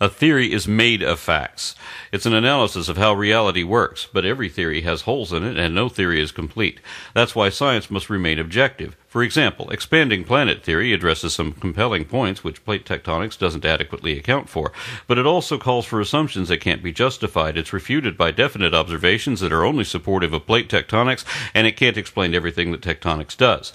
A 0.00 0.08
theory 0.08 0.54
is 0.54 0.66
made 0.66 1.02
of 1.02 1.20
facts. 1.20 1.74
It's 2.12 2.24
an 2.24 2.32
analysis 2.32 2.88
of 2.88 2.96
how 2.96 3.12
reality 3.12 3.62
works, 3.62 4.08
but 4.10 4.24
every 4.24 4.48
theory 4.48 4.80
has 4.80 5.02
holes 5.02 5.34
in 5.34 5.44
it 5.44 5.58
and 5.58 5.74
no 5.74 5.90
theory 5.90 6.18
is 6.18 6.32
complete. 6.32 6.80
That's 7.12 7.34
why 7.34 7.50
science 7.50 7.90
must 7.90 8.08
remain 8.08 8.38
objective. 8.38 8.96
For 9.06 9.22
example, 9.22 9.68
expanding 9.68 10.24
planet 10.24 10.64
theory 10.64 10.94
addresses 10.94 11.34
some 11.34 11.52
compelling 11.52 12.06
points 12.06 12.42
which 12.42 12.64
plate 12.64 12.86
tectonics 12.86 13.38
doesn't 13.38 13.66
adequately 13.66 14.18
account 14.18 14.48
for, 14.48 14.72
but 15.06 15.18
it 15.18 15.26
also 15.26 15.58
calls 15.58 15.84
for 15.84 16.00
assumptions 16.00 16.48
that 16.48 16.62
can't 16.62 16.82
be 16.82 16.90
justified. 16.90 17.58
It's 17.58 17.74
refuted 17.74 18.16
by 18.16 18.30
definite 18.30 18.72
observations 18.72 19.40
that 19.40 19.52
are 19.52 19.64
only 19.64 19.84
supportive 19.84 20.32
of 20.32 20.46
plate 20.46 20.70
tectonics, 20.70 21.24
and 21.52 21.66
it 21.66 21.76
can't 21.76 21.98
explain 21.98 22.34
everything 22.34 22.72
that 22.72 22.80
tectonics 22.80 23.36
does. 23.36 23.74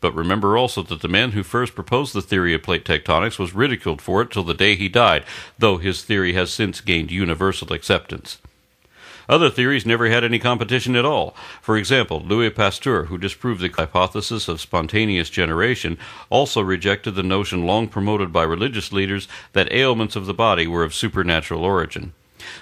But 0.00 0.14
remember 0.14 0.56
also 0.56 0.82
that 0.82 1.00
the 1.00 1.08
man 1.08 1.32
who 1.32 1.42
first 1.42 1.74
proposed 1.74 2.14
the 2.14 2.22
theory 2.22 2.54
of 2.54 2.62
plate 2.62 2.84
tectonics 2.84 3.38
was 3.38 3.54
ridiculed 3.54 4.02
for 4.02 4.22
it 4.22 4.30
till 4.30 4.44
the 4.44 4.54
day 4.54 4.76
he 4.76 4.88
died, 4.88 5.24
though 5.58 5.78
his 5.78 6.02
theory 6.02 6.34
has 6.34 6.52
since 6.52 6.80
gained 6.80 7.10
universal 7.10 7.72
acceptance. 7.72 8.38
Other 9.28 9.50
theories 9.50 9.84
never 9.84 10.08
had 10.08 10.22
any 10.22 10.38
competition 10.38 10.94
at 10.94 11.04
all. 11.04 11.34
For 11.60 11.76
example, 11.76 12.20
Louis 12.20 12.50
Pasteur, 12.50 13.06
who 13.06 13.18
disproved 13.18 13.60
the 13.60 13.68
hypothesis 13.68 14.46
of 14.46 14.60
spontaneous 14.60 15.30
generation, 15.30 15.98
also 16.30 16.60
rejected 16.60 17.12
the 17.12 17.24
notion 17.24 17.66
long 17.66 17.88
promoted 17.88 18.32
by 18.32 18.44
religious 18.44 18.92
leaders 18.92 19.26
that 19.52 19.72
ailments 19.72 20.14
of 20.14 20.26
the 20.26 20.34
body 20.34 20.66
were 20.66 20.84
of 20.84 20.94
supernatural 20.94 21.64
origin. 21.64 22.12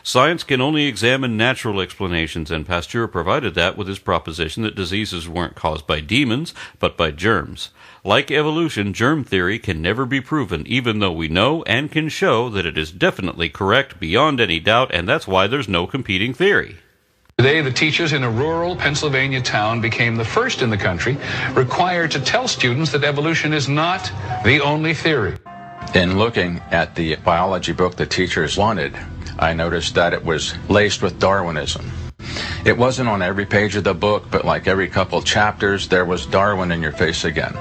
Science 0.02 0.44
can 0.44 0.60
only 0.60 0.86
examine 0.86 1.36
natural 1.36 1.80
explanations, 1.80 2.50
and 2.50 2.66
Pasteur 2.66 3.06
provided 3.06 3.54
that 3.54 3.76
with 3.76 3.88
his 3.88 3.98
proposition 3.98 4.62
that 4.62 4.74
diseases 4.74 5.28
weren't 5.28 5.54
caused 5.54 5.86
by 5.86 6.00
demons, 6.00 6.54
but 6.78 6.96
by 6.96 7.10
germs. 7.10 7.70
Like 8.04 8.30
evolution, 8.30 8.92
germ 8.92 9.24
theory 9.24 9.58
can 9.58 9.80
never 9.80 10.04
be 10.04 10.20
proven, 10.20 10.66
even 10.66 10.98
though 10.98 11.12
we 11.12 11.28
know 11.28 11.62
and 11.64 11.90
can 11.90 12.08
show 12.08 12.48
that 12.50 12.66
it 12.66 12.76
is 12.76 12.92
definitely 12.92 13.48
correct 13.48 13.98
beyond 13.98 14.40
any 14.40 14.60
doubt, 14.60 14.90
and 14.92 15.08
that's 15.08 15.26
why 15.26 15.46
there's 15.46 15.68
no 15.68 15.86
competing 15.86 16.34
theory. 16.34 16.76
Today, 17.38 17.62
the 17.62 17.72
teachers 17.72 18.12
in 18.12 18.22
a 18.22 18.30
rural 18.30 18.76
Pennsylvania 18.76 19.42
town 19.42 19.80
became 19.80 20.14
the 20.14 20.24
first 20.24 20.62
in 20.62 20.70
the 20.70 20.76
country 20.76 21.16
required 21.54 22.12
to 22.12 22.20
tell 22.20 22.46
students 22.46 22.92
that 22.92 23.02
evolution 23.02 23.52
is 23.52 23.68
not 23.68 24.04
the 24.44 24.60
only 24.60 24.94
theory. 24.94 25.36
In 25.94 26.16
looking 26.16 26.60
at 26.70 26.94
the 26.94 27.16
biology 27.16 27.72
book 27.72 27.96
the 27.96 28.06
teachers 28.06 28.56
wanted, 28.56 28.96
I 29.38 29.52
noticed 29.52 29.94
that 29.94 30.12
it 30.12 30.24
was 30.24 30.54
laced 30.68 31.02
with 31.02 31.18
Darwinism. 31.18 31.90
It 32.64 32.78
wasn't 32.78 33.08
on 33.08 33.22
every 33.22 33.46
page 33.46 33.76
of 33.76 33.84
the 33.84 33.94
book, 33.94 34.30
but 34.30 34.44
like 34.44 34.66
every 34.66 34.88
couple 34.88 35.20
chapters, 35.22 35.88
there 35.88 36.04
was 36.04 36.26
Darwin 36.26 36.72
in 36.72 36.80
your 36.80 36.92
face 36.92 37.24
again. 37.24 37.54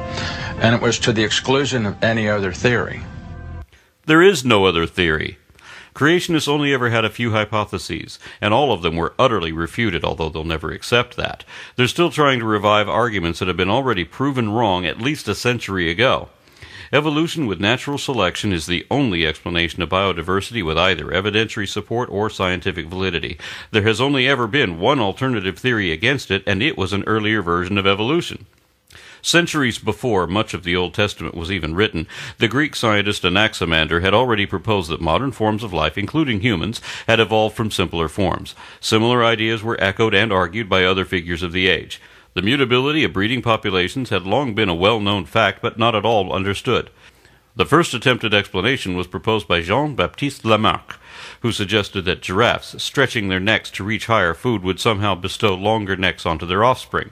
And 0.59 0.75
it 0.75 0.81
was 0.81 0.99
to 0.99 1.11
the 1.11 1.23
exclusion 1.23 1.85
of 1.85 2.01
any 2.03 2.29
other 2.29 2.53
theory. 2.53 3.01
There 4.05 4.21
is 4.21 4.45
no 4.45 4.65
other 4.65 4.85
theory. 4.85 5.37
Creationists 5.93 6.47
only 6.47 6.73
ever 6.73 6.89
had 6.89 7.05
a 7.05 7.09
few 7.09 7.31
hypotheses, 7.31 8.17
and 8.41 8.53
all 8.53 8.71
of 8.73 8.81
them 8.81 8.95
were 8.95 9.13
utterly 9.19 9.51
refuted, 9.51 10.03
although 10.03 10.29
they'll 10.29 10.43
never 10.43 10.71
accept 10.71 11.15
that. 11.17 11.43
They're 11.75 11.87
still 11.87 12.09
trying 12.09 12.39
to 12.39 12.45
revive 12.45 12.89
arguments 12.89 13.39
that 13.39 13.47
have 13.47 13.57
been 13.57 13.69
already 13.69 14.03
proven 14.03 14.49
wrong 14.49 14.85
at 14.85 14.99
least 14.99 15.27
a 15.27 15.35
century 15.35 15.91
ago. 15.91 16.29
Evolution 16.93 17.47
with 17.47 17.59
natural 17.59 17.97
selection 17.97 18.53
is 18.53 18.67
the 18.67 18.85
only 18.91 19.25
explanation 19.25 19.81
of 19.81 19.89
biodiversity 19.89 20.63
with 20.63 20.77
either 20.77 21.05
evidentiary 21.05 21.67
support 21.67 22.07
or 22.11 22.29
scientific 22.29 22.85
validity. 22.85 23.35
There 23.71 23.81
has 23.81 23.99
only 23.99 24.27
ever 24.27 24.45
been 24.45 24.79
one 24.79 24.99
alternative 24.99 25.57
theory 25.57 25.91
against 25.91 26.29
it, 26.29 26.43
and 26.45 26.61
it 26.61 26.77
was 26.77 26.93
an 26.93 27.03
earlier 27.07 27.41
version 27.41 27.79
of 27.79 27.87
evolution. 27.87 28.45
Centuries 29.23 29.79
before 29.79 30.27
much 30.27 30.53
of 30.53 30.63
the 30.63 30.75
Old 30.75 30.93
Testament 30.93 31.33
was 31.33 31.51
even 31.51 31.73
written, 31.73 32.05
the 32.37 32.47
Greek 32.47 32.75
scientist 32.75 33.25
Anaximander 33.25 34.01
had 34.01 34.13
already 34.13 34.45
proposed 34.45 34.91
that 34.91 35.01
modern 35.01 35.31
forms 35.31 35.63
of 35.63 35.73
life, 35.73 35.97
including 35.97 36.41
humans, 36.41 36.79
had 37.07 37.19
evolved 37.19 37.55
from 37.55 37.71
simpler 37.71 38.07
forms. 38.07 38.53
Similar 38.79 39.23
ideas 39.23 39.63
were 39.63 39.81
echoed 39.81 40.13
and 40.13 40.31
argued 40.31 40.69
by 40.69 40.85
other 40.85 41.05
figures 41.05 41.41
of 41.41 41.53
the 41.53 41.69
age. 41.69 41.99
The 42.35 42.41
mutability 42.41 43.03
of 43.03 43.13
breeding 43.13 43.43
populations 43.43 44.09
had 44.09 44.23
long 44.23 44.55
been 44.55 44.69
a 44.69 44.73
well 44.73 44.99
known 44.99 45.25
fact, 45.25 45.61
but 45.61 45.77
not 45.77 45.93
at 45.93 46.05
all 46.05 46.33
understood. 46.33 46.89
The 47.55 47.65
first 47.65 47.93
attempted 47.93 48.33
explanation 48.33 48.95
was 48.95 49.05
proposed 49.05 49.47
by 49.47 49.61
Jean 49.61 49.95
Baptiste 49.95 50.43
Lamarck, 50.43 50.97
who 51.41 51.51
suggested 51.51 52.05
that 52.05 52.23
giraffes, 52.23 52.81
stretching 52.81 53.27
their 53.27 53.39
necks 53.39 53.69
to 53.71 53.83
reach 53.83 54.07
higher 54.07 54.33
food, 54.33 54.63
would 54.63 54.79
somehow 54.79 55.13
bestow 55.13 55.53
longer 55.53 55.95
necks 55.95 56.25
onto 56.25 56.47
their 56.47 56.63
offspring. 56.63 57.11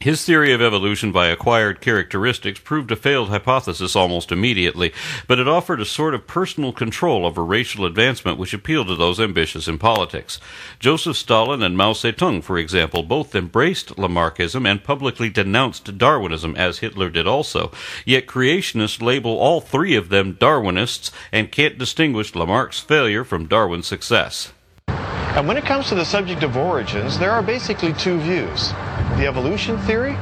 His 0.00 0.24
theory 0.24 0.52
of 0.52 0.60
evolution 0.60 1.10
by 1.10 1.28
acquired 1.28 1.80
characteristics 1.80 2.60
proved 2.60 2.92
a 2.92 2.96
failed 2.96 3.30
hypothesis 3.30 3.96
almost 3.96 4.30
immediately, 4.30 4.92
but 5.26 5.38
it 5.38 5.48
offered 5.48 5.80
a 5.80 5.86
sort 5.86 6.14
of 6.14 6.26
personal 6.26 6.72
control 6.72 7.24
over 7.24 7.42
racial 7.42 7.86
advancement 7.86 8.36
which 8.38 8.52
appealed 8.52 8.88
to 8.88 8.94
those 8.94 9.18
ambitious 9.18 9.66
in 9.66 9.78
politics. 9.78 10.38
Joseph 10.78 11.16
Stalin 11.16 11.62
and 11.62 11.78
Mao 11.78 11.94
Zedong, 11.94 12.44
for 12.44 12.58
example, 12.58 13.02
both 13.02 13.34
embraced 13.34 13.96
Lamarckism 13.96 14.68
and 14.70 14.84
publicly 14.84 15.30
denounced 15.30 15.96
Darwinism, 15.96 16.54
as 16.56 16.80
Hitler 16.80 17.08
did 17.08 17.26
also. 17.26 17.72
Yet 18.04 18.26
creationists 18.26 19.00
label 19.00 19.38
all 19.38 19.62
three 19.62 19.96
of 19.96 20.10
them 20.10 20.34
Darwinists 20.34 21.10
and 21.32 21.50
can't 21.50 21.78
distinguish 21.78 22.32
Lamarck's 22.32 22.80
failure 22.80 23.24
from 23.24 23.48
Darwin's 23.48 23.86
success. 23.86 24.52
And 24.88 25.48
when 25.48 25.56
it 25.56 25.64
comes 25.64 25.88
to 25.88 25.94
the 25.94 26.04
subject 26.04 26.42
of 26.42 26.56
origins, 26.56 27.18
there 27.18 27.32
are 27.32 27.42
basically 27.42 27.94
two 27.94 28.20
views 28.20 28.72
the 29.16 29.26
evolution 29.26 29.78
theory 29.78 30.14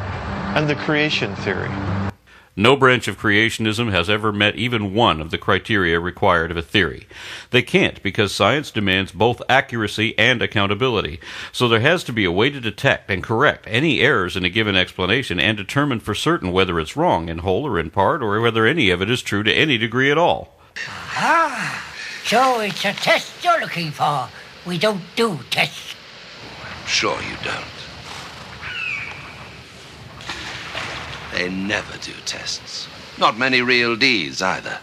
and 0.54 0.70
the 0.70 0.74
creation 0.76 1.34
theory. 1.36 1.70
No 2.56 2.76
branch 2.76 3.08
of 3.08 3.18
creationism 3.18 3.90
has 3.90 4.08
ever 4.08 4.32
met 4.32 4.54
even 4.54 4.94
one 4.94 5.20
of 5.20 5.32
the 5.32 5.38
criteria 5.38 5.98
required 5.98 6.52
of 6.52 6.56
a 6.56 6.62
theory. 6.62 7.08
They 7.50 7.62
can't 7.62 8.00
because 8.04 8.32
science 8.32 8.70
demands 8.70 9.10
both 9.10 9.42
accuracy 9.48 10.16
and 10.16 10.40
accountability. 10.40 11.18
So 11.50 11.66
there 11.66 11.80
has 11.80 12.04
to 12.04 12.12
be 12.12 12.24
a 12.24 12.30
way 12.30 12.50
to 12.50 12.60
detect 12.60 13.10
and 13.10 13.24
correct 13.24 13.66
any 13.66 14.00
errors 14.00 14.36
in 14.36 14.44
a 14.44 14.50
given 14.50 14.76
explanation 14.76 15.40
and 15.40 15.56
determine 15.56 15.98
for 15.98 16.14
certain 16.14 16.52
whether 16.52 16.78
it's 16.78 16.96
wrong 16.96 17.28
in 17.28 17.38
whole 17.38 17.66
or 17.66 17.80
in 17.80 17.90
part 17.90 18.22
or 18.22 18.40
whether 18.40 18.64
any 18.64 18.90
of 18.90 19.02
it 19.02 19.10
is 19.10 19.22
true 19.22 19.42
to 19.42 19.52
any 19.52 19.76
degree 19.76 20.12
at 20.12 20.18
all. 20.18 20.54
Ah, 20.86 21.92
so 22.24 22.60
it's 22.60 22.84
a 22.84 22.92
test 22.92 23.42
you're 23.42 23.60
looking 23.60 23.90
for. 23.90 24.28
We 24.64 24.78
don't 24.78 25.02
do 25.16 25.40
tests. 25.50 25.96
I'm 26.62 26.86
Sure 26.86 27.20
you 27.22 27.36
don't. 27.42 27.83
They 31.34 31.50
never 31.50 31.98
do 31.98 32.12
tests. 32.24 32.86
Not 33.18 33.36
many 33.36 33.60
real 33.60 33.96
deeds 33.96 34.40
either. 34.40 34.78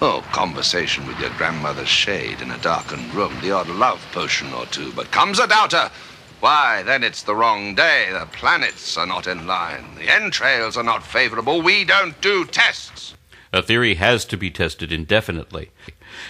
Oh, 0.00 0.24
conversation 0.30 1.06
with 1.08 1.18
your 1.18 1.30
grandmother's 1.30 1.88
shade 1.88 2.40
in 2.40 2.52
a 2.52 2.58
darkened 2.58 3.12
room, 3.12 3.34
the 3.40 3.50
odd 3.50 3.68
love 3.68 4.00
potion 4.12 4.52
or 4.52 4.66
two, 4.66 4.92
but 4.92 5.10
comes 5.10 5.40
a 5.40 5.48
doubter. 5.48 5.90
Why, 6.38 6.84
then 6.84 7.02
it's 7.02 7.24
the 7.24 7.34
wrong 7.34 7.74
day. 7.74 8.10
The 8.12 8.26
planets 8.26 8.96
are 8.96 9.08
not 9.08 9.26
in 9.26 9.48
line. 9.48 9.96
The 9.96 10.08
entrails 10.08 10.76
are 10.76 10.84
not 10.84 11.02
favorable. 11.02 11.60
We 11.60 11.84
don't 11.84 12.20
do 12.20 12.44
tests. 12.44 13.14
A 13.52 13.60
theory 13.60 13.94
has 13.94 14.24
to 14.26 14.36
be 14.36 14.50
tested 14.50 14.92
indefinitely. 14.92 15.70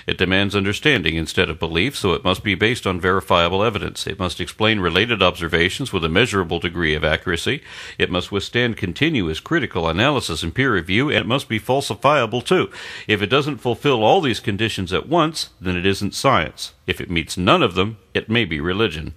It 0.07 0.19
demands 0.19 0.57
understanding 0.57 1.17
instead 1.17 1.51
of 1.51 1.59
belief, 1.59 1.97
so 1.97 2.13
it 2.13 2.25
must 2.25 2.43
be 2.43 2.55
based 2.55 2.87
on 2.87 3.01
verifiable 3.01 3.63
evidence. 3.63 4.07
It 4.07 4.19
must 4.19 4.41
explain 4.41 4.81
related 4.81 5.23
observations 5.23 5.93
with 5.93 6.05
a 6.05 6.09
measurable 6.09 6.59
degree 6.59 6.95
of 6.95 7.05
accuracy. 7.05 7.63
It 7.99 8.11
must 8.11 8.33
withstand 8.33 8.77
continuous 8.77 9.41
critical 9.41 9.89
analysis 9.89 10.43
and 10.43 10.55
peer 10.55 10.73
review, 10.73 11.09
and 11.09 11.19
it 11.19 11.27
must 11.27 11.49
be 11.49 11.61
falsifiable 11.61 12.45
too. 12.45 12.71
If 13.07 13.23
it 13.23 13.27
doesn't 13.27 13.59
fulfill 13.59 14.05
all 14.05 14.21
these 14.21 14.41
conditions 14.41 14.93
at 14.93 15.09
once, 15.09 15.51
then 15.61 15.77
it 15.77 15.87
isn't 15.87 16.15
science. 16.15 16.73
If 16.87 17.01
it 17.01 17.11
meets 17.11 17.37
none 17.37 17.63
of 17.63 17.75
them, 17.75 17.99
it 18.15 18.29
may 18.29 18.45
be 18.45 18.61
religion. 18.61 19.15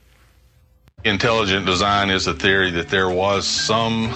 Intelligent 1.06 1.66
design 1.66 2.10
is 2.10 2.26
the 2.26 2.34
theory 2.34 2.72
that 2.72 2.90
there 2.90 3.10
was 3.10 3.48
some, 3.48 4.12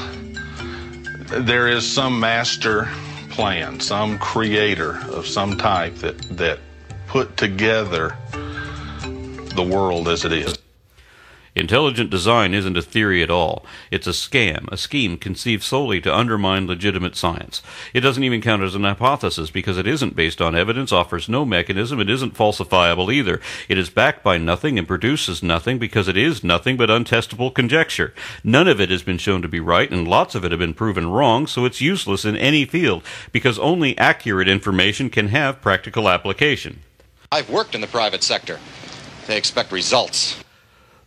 there 1.30 1.70
is 1.70 1.90
some 1.90 2.20
master 2.20 2.90
plan, 3.34 3.80
some 3.80 4.20
creator 4.20 5.00
of 5.10 5.26
some 5.26 5.58
type 5.58 5.96
that, 5.96 6.18
that 6.38 6.60
put 7.08 7.36
together 7.36 8.16
the 9.56 9.68
world 9.68 10.08
as 10.08 10.24
it 10.24 10.32
is. 10.32 10.63
Intelligent 11.56 12.10
design 12.10 12.56
isn't 12.56 12.78
a 12.78 12.82
theory 12.82 13.22
at 13.22 13.30
all. 13.30 13.64
It's 13.92 14.08
a 14.08 14.12
scam, 14.12 14.68
a 14.72 14.78
scheme 14.78 15.18
conceived 15.18 15.62
solely 15.62 16.02
to 16.02 16.14
undermine 16.14 16.66
legitimate 16.66 17.16
science. 17.16 17.62
It 17.94 18.00
doesn't 18.00 18.24
even 18.24 18.42
count 18.42 18.64
as 18.64 18.74
an 18.74 18.84
hypothesis 18.84 19.52
because 19.52 19.78
it 19.78 19.86
isn't 19.86 20.16
based 20.16 20.42
on 20.42 20.56
evidence, 20.56 20.92
offers 20.92 21.30
no 21.30 21.46
mechanism, 21.46 22.00
it 22.00 22.10
isn't 22.10 22.34
falsifiable 22.34 23.14
either. 23.14 23.40
It 23.70 23.78
is 23.78 23.92
backed 23.92 24.24
by 24.24 24.40
nothing 24.40 24.80
and 24.80 24.88
produces 24.88 25.44
nothing 25.44 25.78
because 25.78 26.08
it 26.08 26.18
is 26.18 26.44
nothing 26.44 26.76
but 26.76 26.90
untestable 26.90 27.54
conjecture. 27.54 28.16
None 28.44 28.68
of 28.68 28.82
it 28.82 28.90
has 28.90 29.04
been 29.04 29.20
shown 29.20 29.44
to 29.44 29.48
be 29.48 29.60
right 29.60 29.92
and 29.92 30.08
lots 30.08 30.34
of 30.34 30.44
it 30.44 30.52
have 30.52 30.60
been 30.60 30.74
proven 30.74 31.08
wrong, 31.12 31.46
so 31.46 31.66
it's 31.66 31.82
useless 31.82 32.26
in 32.26 32.36
any 32.36 32.66
field 32.66 33.04
because 33.32 33.60
only 33.60 33.96
accurate 34.00 34.48
information 34.48 35.08
can 35.12 35.28
have 35.28 35.62
practical 35.62 36.10
application. 36.10 36.80
I've 37.32 37.52
worked 37.52 37.76
in 37.76 37.82
the 37.82 37.88
private 37.88 38.24
sector. 38.24 38.60
They 39.28 39.38
expect 39.38 39.72
results. 39.72 40.43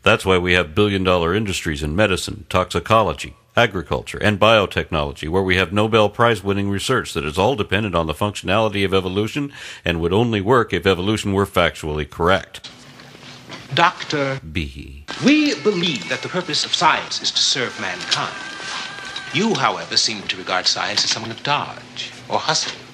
That's 0.06 0.24
why 0.24 0.38
we 0.38 0.52
have 0.52 0.72
billion 0.72 1.02
dollar 1.02 1.34
industries 1.34 1.82
in 1.82 1.96
medicine, 1.96 2.46
toxicology, 2.48 3.34
agriculture, 3.56 4.18
and 4.22 4.38
biotechnology, 4.38 5.28
where 5.28 5.42
we 5.42 5.56
have 5.56 5.72
Nobel 5.72 6.08
Prize 6.08 6.44
winning 6.44 6.70
research 6.70 7.12
that 7.14 7.24
is 7.24 7.36
all 7.36 7.56
dependent 7.56 7.96
on 7.96 8.06
the 8.06 8.14
functionality 8.14 8.84
of 8.84 8.94
evolution 8.94 9.52
and 9.84 10.00
would 10.00 10.12
only 10.12 10.40
work 10.40 10.72
if 10.72 10.86
evolution 10.86 11.32
were 11.32 11.44
factually 11.44 12.08
correct. 12.08 12.70
Dr. 13.74 14.40
B. 14.52 15.06
We 15.24 15.60
believe 15.62 16.08
that 16.08 16.22
the 16.22 16.28
purpose 16.28 16.64
of 16.64 16.72
science 16.72 17.20
is 17.20 17.32
to 17.32 17.42
serve 17.42 17.80
mankind. 17.80 18.32
You, 19.34 19.54
however, 19.54 19.96
seem 19.96 20.22
to 20.28 20.36
regard 20.36 20.68
science 20.68 21.02
as 21.02 21.10
something 21.10 21.32
of 21.32 21.42
dodge 21.42 22.12
or 22.28 22.38
hustle. 22.38 22.85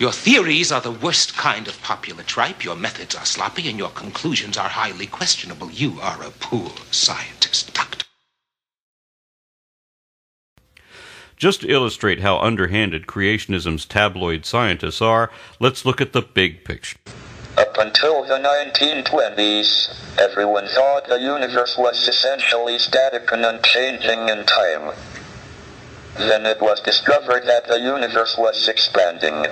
Your 0.00 0.12
theories 0.12 0.72
are 0.72 0.80
the 0.80 0.90
worst 0.90 1.36
kind 1.36 1.68
of 1.68 1.78
popular 1.82 2.22
tripe, 2.22 2.64
your 2.64 2.74
methods 2.74 3.14
are 3.14 3.26
sloppy, 3.26 3.68
and 3.68 3.78
your 3.78 3.90
conclusions 3.90 4.56
are 4.56 4.70
highly 4.70 5.06
questionable. 5.06 5.70
You 5.70 6.00
are 6.00 6.22
a 6.22 6.30
poor 6.30 6.70
scientist, 6.90 7.74
Doctor. 7.74 8.06
Just 11.36 11.60
to 11.60 11.68
illustrate 11.68 12.20
how 12.20 12.38
underhanded 12.38 13.06
creationism's 13.06 13.84
tabloid 13.84 14.46
scientists 14.46 15.02
are, 15.02 15.30
let's 15.58 15.84
look 15.84 16.00
at 16.00 16.14
the 16.14 16.22
big 16.22 16.64
picture. 16.64 16.96
Up 17.58 17.76
until 17.76 18.24
the 18.24 18.38
1920s, 18.38 20.18
everyone 20.18 20.66
thought 20.68 21.08
the 21.08 21.20
universe 21.20 21.76
was 21.76 22.08
essentially 22.08 22.78
static 22.78 23.30
and 23.32 23.44
unchanging 23.44 24.30
in 24.30 24.46
time. 24.46 24.94
Then 26.16 26.46
it 26.46 26.62
was 26.62 26.80
discovered 26.80 27.44
that 27.44 27.68
the 27.68 27.78
universe 27.78 28.38
was 28.38 28.66
expanding. 28.66 29.44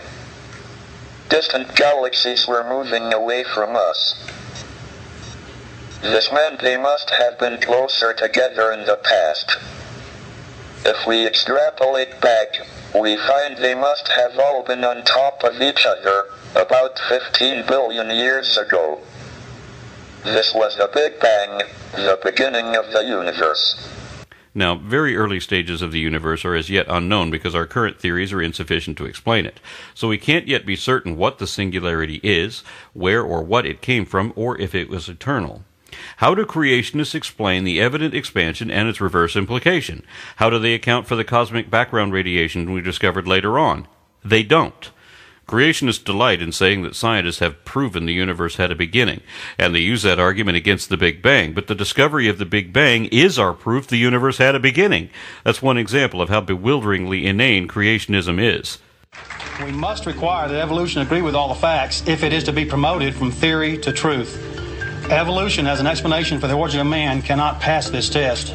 Distant 1.29 1.75
galaxies 1.75 2.49
were 2.49 2.64
moving 2.64 3.12
away 3.12 3.45
from 3.45 3.77
us. 3.77 4.14
This 6.01 6.33
meant 6.33 6.61
they 6.61 6.79
must 6.79 7.11
have 7.11 7.38
been 7.38 7.61
closer 7.61 8.14
together 8.14 8.73
in 8.73 8.87
the 8.87 8.97
past. 8.97 9.59
If 10.87 11.07
we 11.07 11.27
extrapolate 11.27 12.21
back, 12.21 12.57
we 12.95 13.17
find 13.17 13.59
they 13.59 13.75
must 13.75 14.09
have 14.09 14.38
all 14.38 14.62
been 14.62 14.85
on 14.85 15.05
top 15.05 15.45
of 15.45 15.61
each 15.61 15.85
other 15.85 16.31
about 16.55 16.99
15 16.99 17.67
billion 17.67 18.09
years 18.11 18.57
ago. 18.57 19.01
This 20.25 20.55
was 20.55 20.77
the 20.77 20.88
Big 20.95 21.21
Bang, 21.21 21.62
the 21.93 22.19
beginning 22.23 22.75
of 22.75 22.91
the 22.93 23.05
universe. 23.05 23.77
Now, 24.59 24.75
very 24.75 25.16
early 25.16 25.38
stages 25.38 25.83
of 25.83 25.92
the 25.92 26.01
universe 26.01 26.44
are 26.44 26.57
as 26.57 26.68
yet 26.68 26.87
unknown 26.88 27.31
because 27.31 27.55
our 27.55 27.64
current 27.64 28.01
theories 28.01 28.33
are 28.33 28.42
insufficient 28.42 28.99
to 28.99 29.07
explain 29.07 29.47
it. 29.47 29.61
So 29.94 30.09
we 30.09 30.18
can't 30.18 30.49
yet 30.49 30.66
be 30.66 30.75
certain 30.75 31.16
what 31.16 31.38
the 31.38 31.47
singularity 31.47 32.18
is, 32.25 32.64
where 32.92 33.23
or 33.23 33.44
what 33.44 33.66
it 33.66 33.83
came 33.83 34.05
from, 34.05 34.33
or 34.35 34.61
if 34.61 34.75
it 34.75 34.88
was 34.88 35.09
eternal. 35.09 35.62
How 36.16 36.35
do 36.35 36.44
creationists 36.44 37.14
explain 37.14 37.62
the 37.62 37.81
evident 37.81 38.14
expansion 38.14 38.68
and 38.68 38.88
its 38.88 39.01
reverse 39.01 39.37
implication? 39.37 40.05
How 40.38 40.51
do 40.51 40.59
they 40.59 40.75
account 40.75 41.07
for 41.07 41.14
the 41.14 41.23
cosmic 41.23 41.71
background 41.71 42.12
radiation 42.12 42.73
we 42.73 42.81
discovered 42.81 43.29
later 43.29 43.61
on? 43.61 43.87
They 44.25 44.42
don't. 44.42 44.90
Creationists 45.49 46.05
delight 46.05 46.43
in 46.43 46.53
saying 46.53 46.83
that 46.83 46.95
scientists 46.95 47.39
have 47.39 47.65
proven 47.65 48.05
the 48.05 48.13
universe 48.13 48.57
had 48.57 48.71
a 48.71 48.77
beginning, 48.77 49.23
and 49.57 49.75
they 49.75 49.81
use 49.81 50.03
that 50.03 50.21
argument 50.21 50.59
against 50.59 50.91
the 50.91 50.97
Big 50.99 51.23
Bang. 51.23 51.55
But 51.55 51.69
the 51.69 51.75
discovery 51.75 52.29
of 52.29 52.37
the 52.37 52.45
Big 52.45 52.71
Bang 52.71 53.07
is 53.07 53.39
our 53.39 53.55
proof 53.55 53.87
the 53.87 53.97
universe 53.97 54.37
had 54.37 54.55
a 54.55 54.61
beginning. 54.61 55.09
That's 55.45 55.63
one 55.63 55.79
example 55.79 56.21
of 56.21 56.29
how 56.29 56.43
bewilderingly 56.43 57.27
inane 57.27 57.67
creationism 57.67 58.39
is. 58.39 58.79
We 59.65 59.73
must 59.73 60.05
require 60.05 60.49
that 60.49 60.61
evolution 60.61 61.01
agree 61.01 61.23
with 61.23 61.35
all 61.35 61.49
the 61.49 61.55
facts 61.55 62.07
if 62.07 62.23
it 62.23 62.35
is 62.35 62.45
to 62.45 62.53
be 62.53 62.67
promoted 62.67 63.15
from 63.15 63.33
theory 63.33 63.79
to 63.79 63.91
truth. 63.91 64.37
Evolution 65.11 65.67
as 65.67 65.81
an 65.81 65.87
explanation 65.87 66.39
for 66.39 66.47
the 66.47 66.55
origin 66.55 66.81
of 66.81 66.87
man 66.87 67.23
cannot 67.23 67.59
pass 67.59 67.89
this 67.89 68.11
test. 68.11 68.55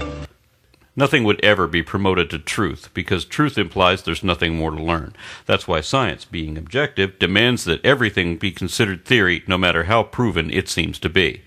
Nothing 0.96 1.24
would 1.24 1.44
ever 1.44 1.68
be 1.68 1.82
promoted 1.82 2.30
to 2.30 2.40
truth 2.40 2.90
because 2.94 3.26
truth 3.26 3.58
implies 3.58 4.04
there's 4.04 4.24
nothing 4.24 4.56
more 4.56 4.70
to 4.70 4.82
learn. 4.82 5.16
That's 5.48 5.68
why 5.68 5.82
science, 5.82 6.24
being 6.24 6.56
objective, 6.56 7.18
demands 7.18 7.64
that 7.64 7.84
everything 7.84 8.38
be 8.38 8.52
considered 8.52 9.04
theory 9.04 9.44
no 9.48 9.58
matter 9.58 9.86
how 9.86 10.04
proven 10.04 10.52
it 10.52 10.70
seems 10.70 11.00
to 11.00 11.10
be. 11.10 11.42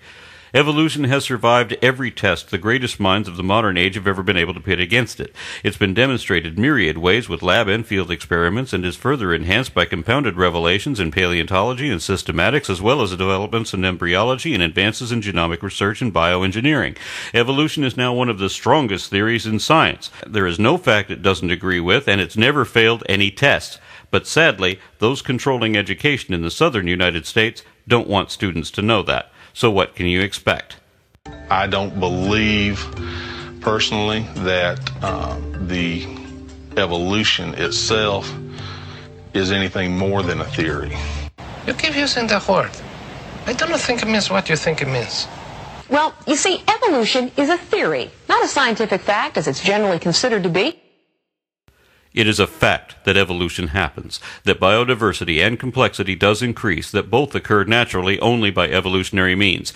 Evolution 0.57 1.05
has 1.05 1.23
survived 1.23 1.77
every 1.83 2.11
test 2.11 2.49
the 2.49 2.57
greatest 2.57 2.99
minds 2.99 3.29
of 3.29 3.37
the 3.37 3.43
modern 3.43 3.77
age 3.77 3.95
have 3.95 4.07
ever 4.07 4.23
been 4.23 4.39
able 4.39 4.55
to 4.55 4.61
pit 4.61 4.81
against 4.81 5.21
it. 5.21 5.37
It's 5.63 5.77
been 5.77 5.93
demonstrated 5.93 6.59
myriad 6.59 6.97
ways 6.97 7.29
with 7.29 7.43
lab 7.43 7.69
and 7.69 7.85
field 7.85 8.11
experiments 8.11 8.73
and 8.73 8.83
is 8.83 8.97
further 8.97 9.35
enhanced 9.35 9.75
by 9.75 9.85
compounded 9.85 10.39
revelations 10.39 10.99
in 10.99 11.11
paleontology 11.11 11.91
and 11.91 12.01
systematics 12.01 12.71
as 12.71 12.81
well 12.81 13.03
as 13.03 13.11
developments 13.11 13.75
in 13.75 13.85
embryology 13.85 14.55
and 14.55 14.63
advances 14.63 15.13
in 15.13 15.21
genomic 15.21 15.61
research 15.61 16.01
and 16.01 16.15
bioengineering. 16.15 16.97
Evolution 17.35 17.85
is 17.85 17.99
now 17.99 18.15
one 18.15 18.31
of 18.31 18.39
the 18.39 18.49
strongest 18.49 19.11
theories 19.11 19.45
in 19.45 19.59
science. 19.59 20.11
There 20.27 20.47
is 20.47 20.59
no 20.59 20.79
fact 20.79 21.11
it 21.11 21.21
doesn't 21.21 21.51
agree 21.51 21.81
with 21.81 22.09
and 22.09 22.19
it's 22.19 22.35
never 22.35 22.65
failed 22.65 23.05
any 23.11 23.31
test. 23.31 23.79
But 24.11 24.27
sadly, 24.27 24.81
those 25.01 25.21
controlling 25.21 25.77
education 25.77 26.33
in 26.33 26.41
the 26.41 26.51
southern 26.51 26.87
United 26.87 27.27
States 27.27 27.63
don't 27.89 28.09
want 28.09 28.31
students 28.31 28.71
to 28.73 28.83
know 28.83 29.03
that. 29.03 29.31
So 29.53 29.71
what 29.71 29.95
can 29.95 30.07
you 30.07 30.21
expect? 30.21 30.77
I 31.51 31.67
don't 31.67 31.99
believe 31.99 32.85
personally 33.61 34.27
that 34.37 34.79
uh, 35.03 35.39
the 35.67 36.07
evolution 36.77 37.55
itself 37.55 38.33
is 39.35 39.51
anything 39.51 39.97
more 39.97 40.23
than 40.23 40.41
a 40.41 40.45
theory. 40.45 40.97
You 41.67 41.75
keep 41.75 41.97
using 41.97 42.27
the 42.27 42.43
word. 42.49 42.71
I 43.47 43.53
don't 43.53 43.81
think 43.81 44.03
it 44.03 44.09
means 44.09 44.31
what 44.31 44.49
you 44.49 44.57
think 44.57 44.83
it 44.83 44.89
means. 44.89 45.27
Well, 45.89 46.15
you 46.27 46.37
see, 46.37 46.63
evolution 46.69 47.31
is 47.37 47.49
a 47.49 47.57
theory, 47.57 48.11
not 48.29 48.45
a 48.45 48.49
scientific 48.49 49.01
fact 49.03 49.37
as 49.37 49.47
it's 49.47 49.63
generally 49.63 50.01
considered 50.01 50.43
to 50.43 50.49
be. 50.49 50.81
It 52.17 52.27
is 52.27 52.41
a 52.41 52.47
fact 52.47 52.97
that 53.05 53.19
evolution 53.19 53.69
happens, 53.69 54.21
that 54.45 54.59
biodiversity 54.59 55.47
and 55.47 55.61
complexity 55.61 56.15
does 56.15 56.41
increase, 56.41 56.91
that 56.91 57.11
both 57.11 57.35
occur 57.35 57.65
naturally 57.65 58.19
only 58.21 58.51
by 58.51 58.71
evolutionary 58.71 59.35
means. 59.35 59.75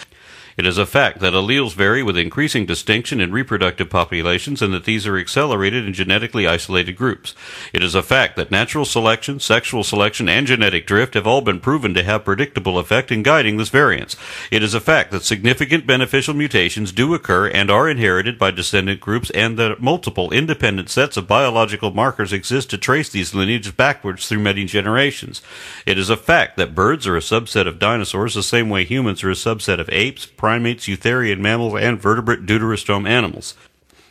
It 0.61 0.67
is 0.67 0.77
a 0.77 0.85
fact 0.85 1.21
that 1.21 1.33
alleles 1.33 1.73
vary 1.73 2.03
with 2.03 2.19
increasing 2.19 2.67
distinction 2.67 3.19
in 3.19 3.33
reproductive 3.33 3.89
populations 3.89 4.61
and 4.61 4.75
that 4.75 4.85
these 4.85 5.07
are 5.07 5.17
accelerated 5.17 5.87
in 5.87 5.95
genetically 5.95 6.47
isolated 6.47 6.97
groups. 6.97 7.35
It 7.73 7.83
is 7.83 7.95
a 7.95 8.03
fact 8.03 8.37
that 8.37 8.51
natural 8.51 8.85
selection, 8.85 9.41
sexual 9.41 9.83
selection, 9.83 10.29
and 10.29 10.47
genetic 10.47 10.87
drift 10.87 11.15
have 11.15 11.27
all 11.27 11.41
been 11.41 11.61
proven 11.61 11.95
to 11.95 12.03
have 12.03 12.27
predictable 12.27 12.79
effect 12.79 13.11
in 13.11 13.23
guiding 13.23 13.57
this 13.57 13.71
variance. 13.71 14.17
It 14.51 14.63
is 14.63 14.75
a 14.75 14.81
fact 14.81 15.13
that 15.13 15.23
significant 15.23 15.87
beneficial 15.87 16.35
mutations 16.35 16.93
do 16.93 17.15
occur 17.15 17.49
and 17.49 17.71
are 17.71 17.89
inherited 17.89 18.39
by 18.39 18.51
descendant 18.51 19.01
groups 19.01 19.31
and 19.31 19.59
that 19.59 19.81
multiple 19.81 20.31
independent 20.31 20.91
sets 20.91 21.17
of 21.17 21.27
biological 21.27 21.91
markers 21.91 22.35
exist 22.35 22.69
to 22.69 22.77
trace 22.77 23.09
these 23.09 23.35
lineages 23.35 23.73
backwards 23.73 24.29
through 24.29 24.41
many 24.41 24.67
generations. 24.67 25.41
It 25.87 25.97
is 25.97 26.11
a 26.11 26.19
fact 26.19 26.59
that 26.59 26.75
birds 26.75 27.07
are 27.07 27.17
a 27.17 27.21
subset 27.21 27.67
of 27.67 27.79
dinosaurs 27.79 28.35
the 28.35 28.43
same 28.43 28.69
way 28.69 28.85
humans 28.85 29.25
are 29.25 29.31
a 29.31 29.33
subset 29.33 29.81
of 29.81 29.89
apes, 29.89 30.27
primates, 30.51 30.89
eutherian 30.89 31.39
mammals, 31.39 31.77
and 31.81 32.01
vertebrate 32.01 32.45
deuterostome 32.45 33.09
animals. 33.09 33.55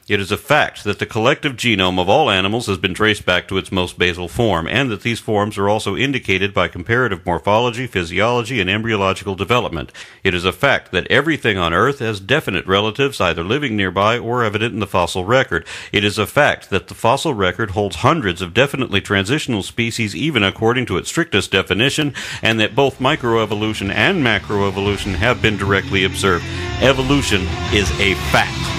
It 0.09 0.19
is 0.19 0.31
a 0.31 0.37
fact 0.37 0.85
that 0.85 0.97
the 0.97 1.05
collective 1.05 1.53
genome 1.53 1.99
of 1.99 2.09
all 2.09 2.31
animals 2.31 2.65
has 2.65 2.79
been 2.79 2.95
traced 2.95 3.27
back 3.27 3.47
to 3.47 3.59
its 3.59 3.71
most 3.71 3.99
basal 3.99 4.27
form, 4.27 4.67
and 4.67 4.89
that 4.89 5.03
these 5.03 5.19
forms 5.19 5.55
are 5.55 5.69
also 5.69 5.95
indicated 5.95 6.51
by 6.51 6.67
comparative 6.67 7.23
morphology, 7.27 7.85
physiology, 7.85 8.59
and 8.59 8.71
embryological 8.71 9.35
development. 9.35 9.91
It 10.23 10.33
is 10.33 10.45
a 10.45 10.51
fact 10.51 10.91
that 10.93 11.05
everything 11.11 11.59
on 11.59 11.75
Earth 11.75 11.99
has 11.99 12.19
definite 12.19 12.65
relatives 12.65 13.21
either 13.21 13.43
living 13.43 13.77
nearby 13.77 14.17
or 14.17 14.43
evident 14.43 14.73
in 14.73 14.79
the 14.79 14.87
fossil 14.87 15.25
record. 15.25 15.63
It 15.91 16.03
is 16.03 16.17
a 16.17 16.25
fact 16.25 16.71
that 16.71 16.87
the 16.87 16.95
fossil 16.95 17.35
record 17.35 17.71
holds 17.71 17.97
hundreds 17.97 18.41
of 18.41 18.55
definitely 18.55 19.01
transitional 19.01 19.61
species 19.61 20.15
even 20.15 20.43
according 20.43 20.87
to 20.87 20.97
its 20.97 21.09
strictest 21.09 21.51
definition, 21.51 22.15
and 22.41 22.59
that 22.59 22.73
both 22.73 22.97
microevolution 22.97 23.93
and 23.93 24.25
macroevolution 24.25 25.13
have 25.13 25.39
been 25.39 25.55
directly 25.55 26.03
observed. 26.03 26.45
Evolution 26.81 27.41
is 27.71 27.91
a 27.99 28.15
fact. 28.31 28.78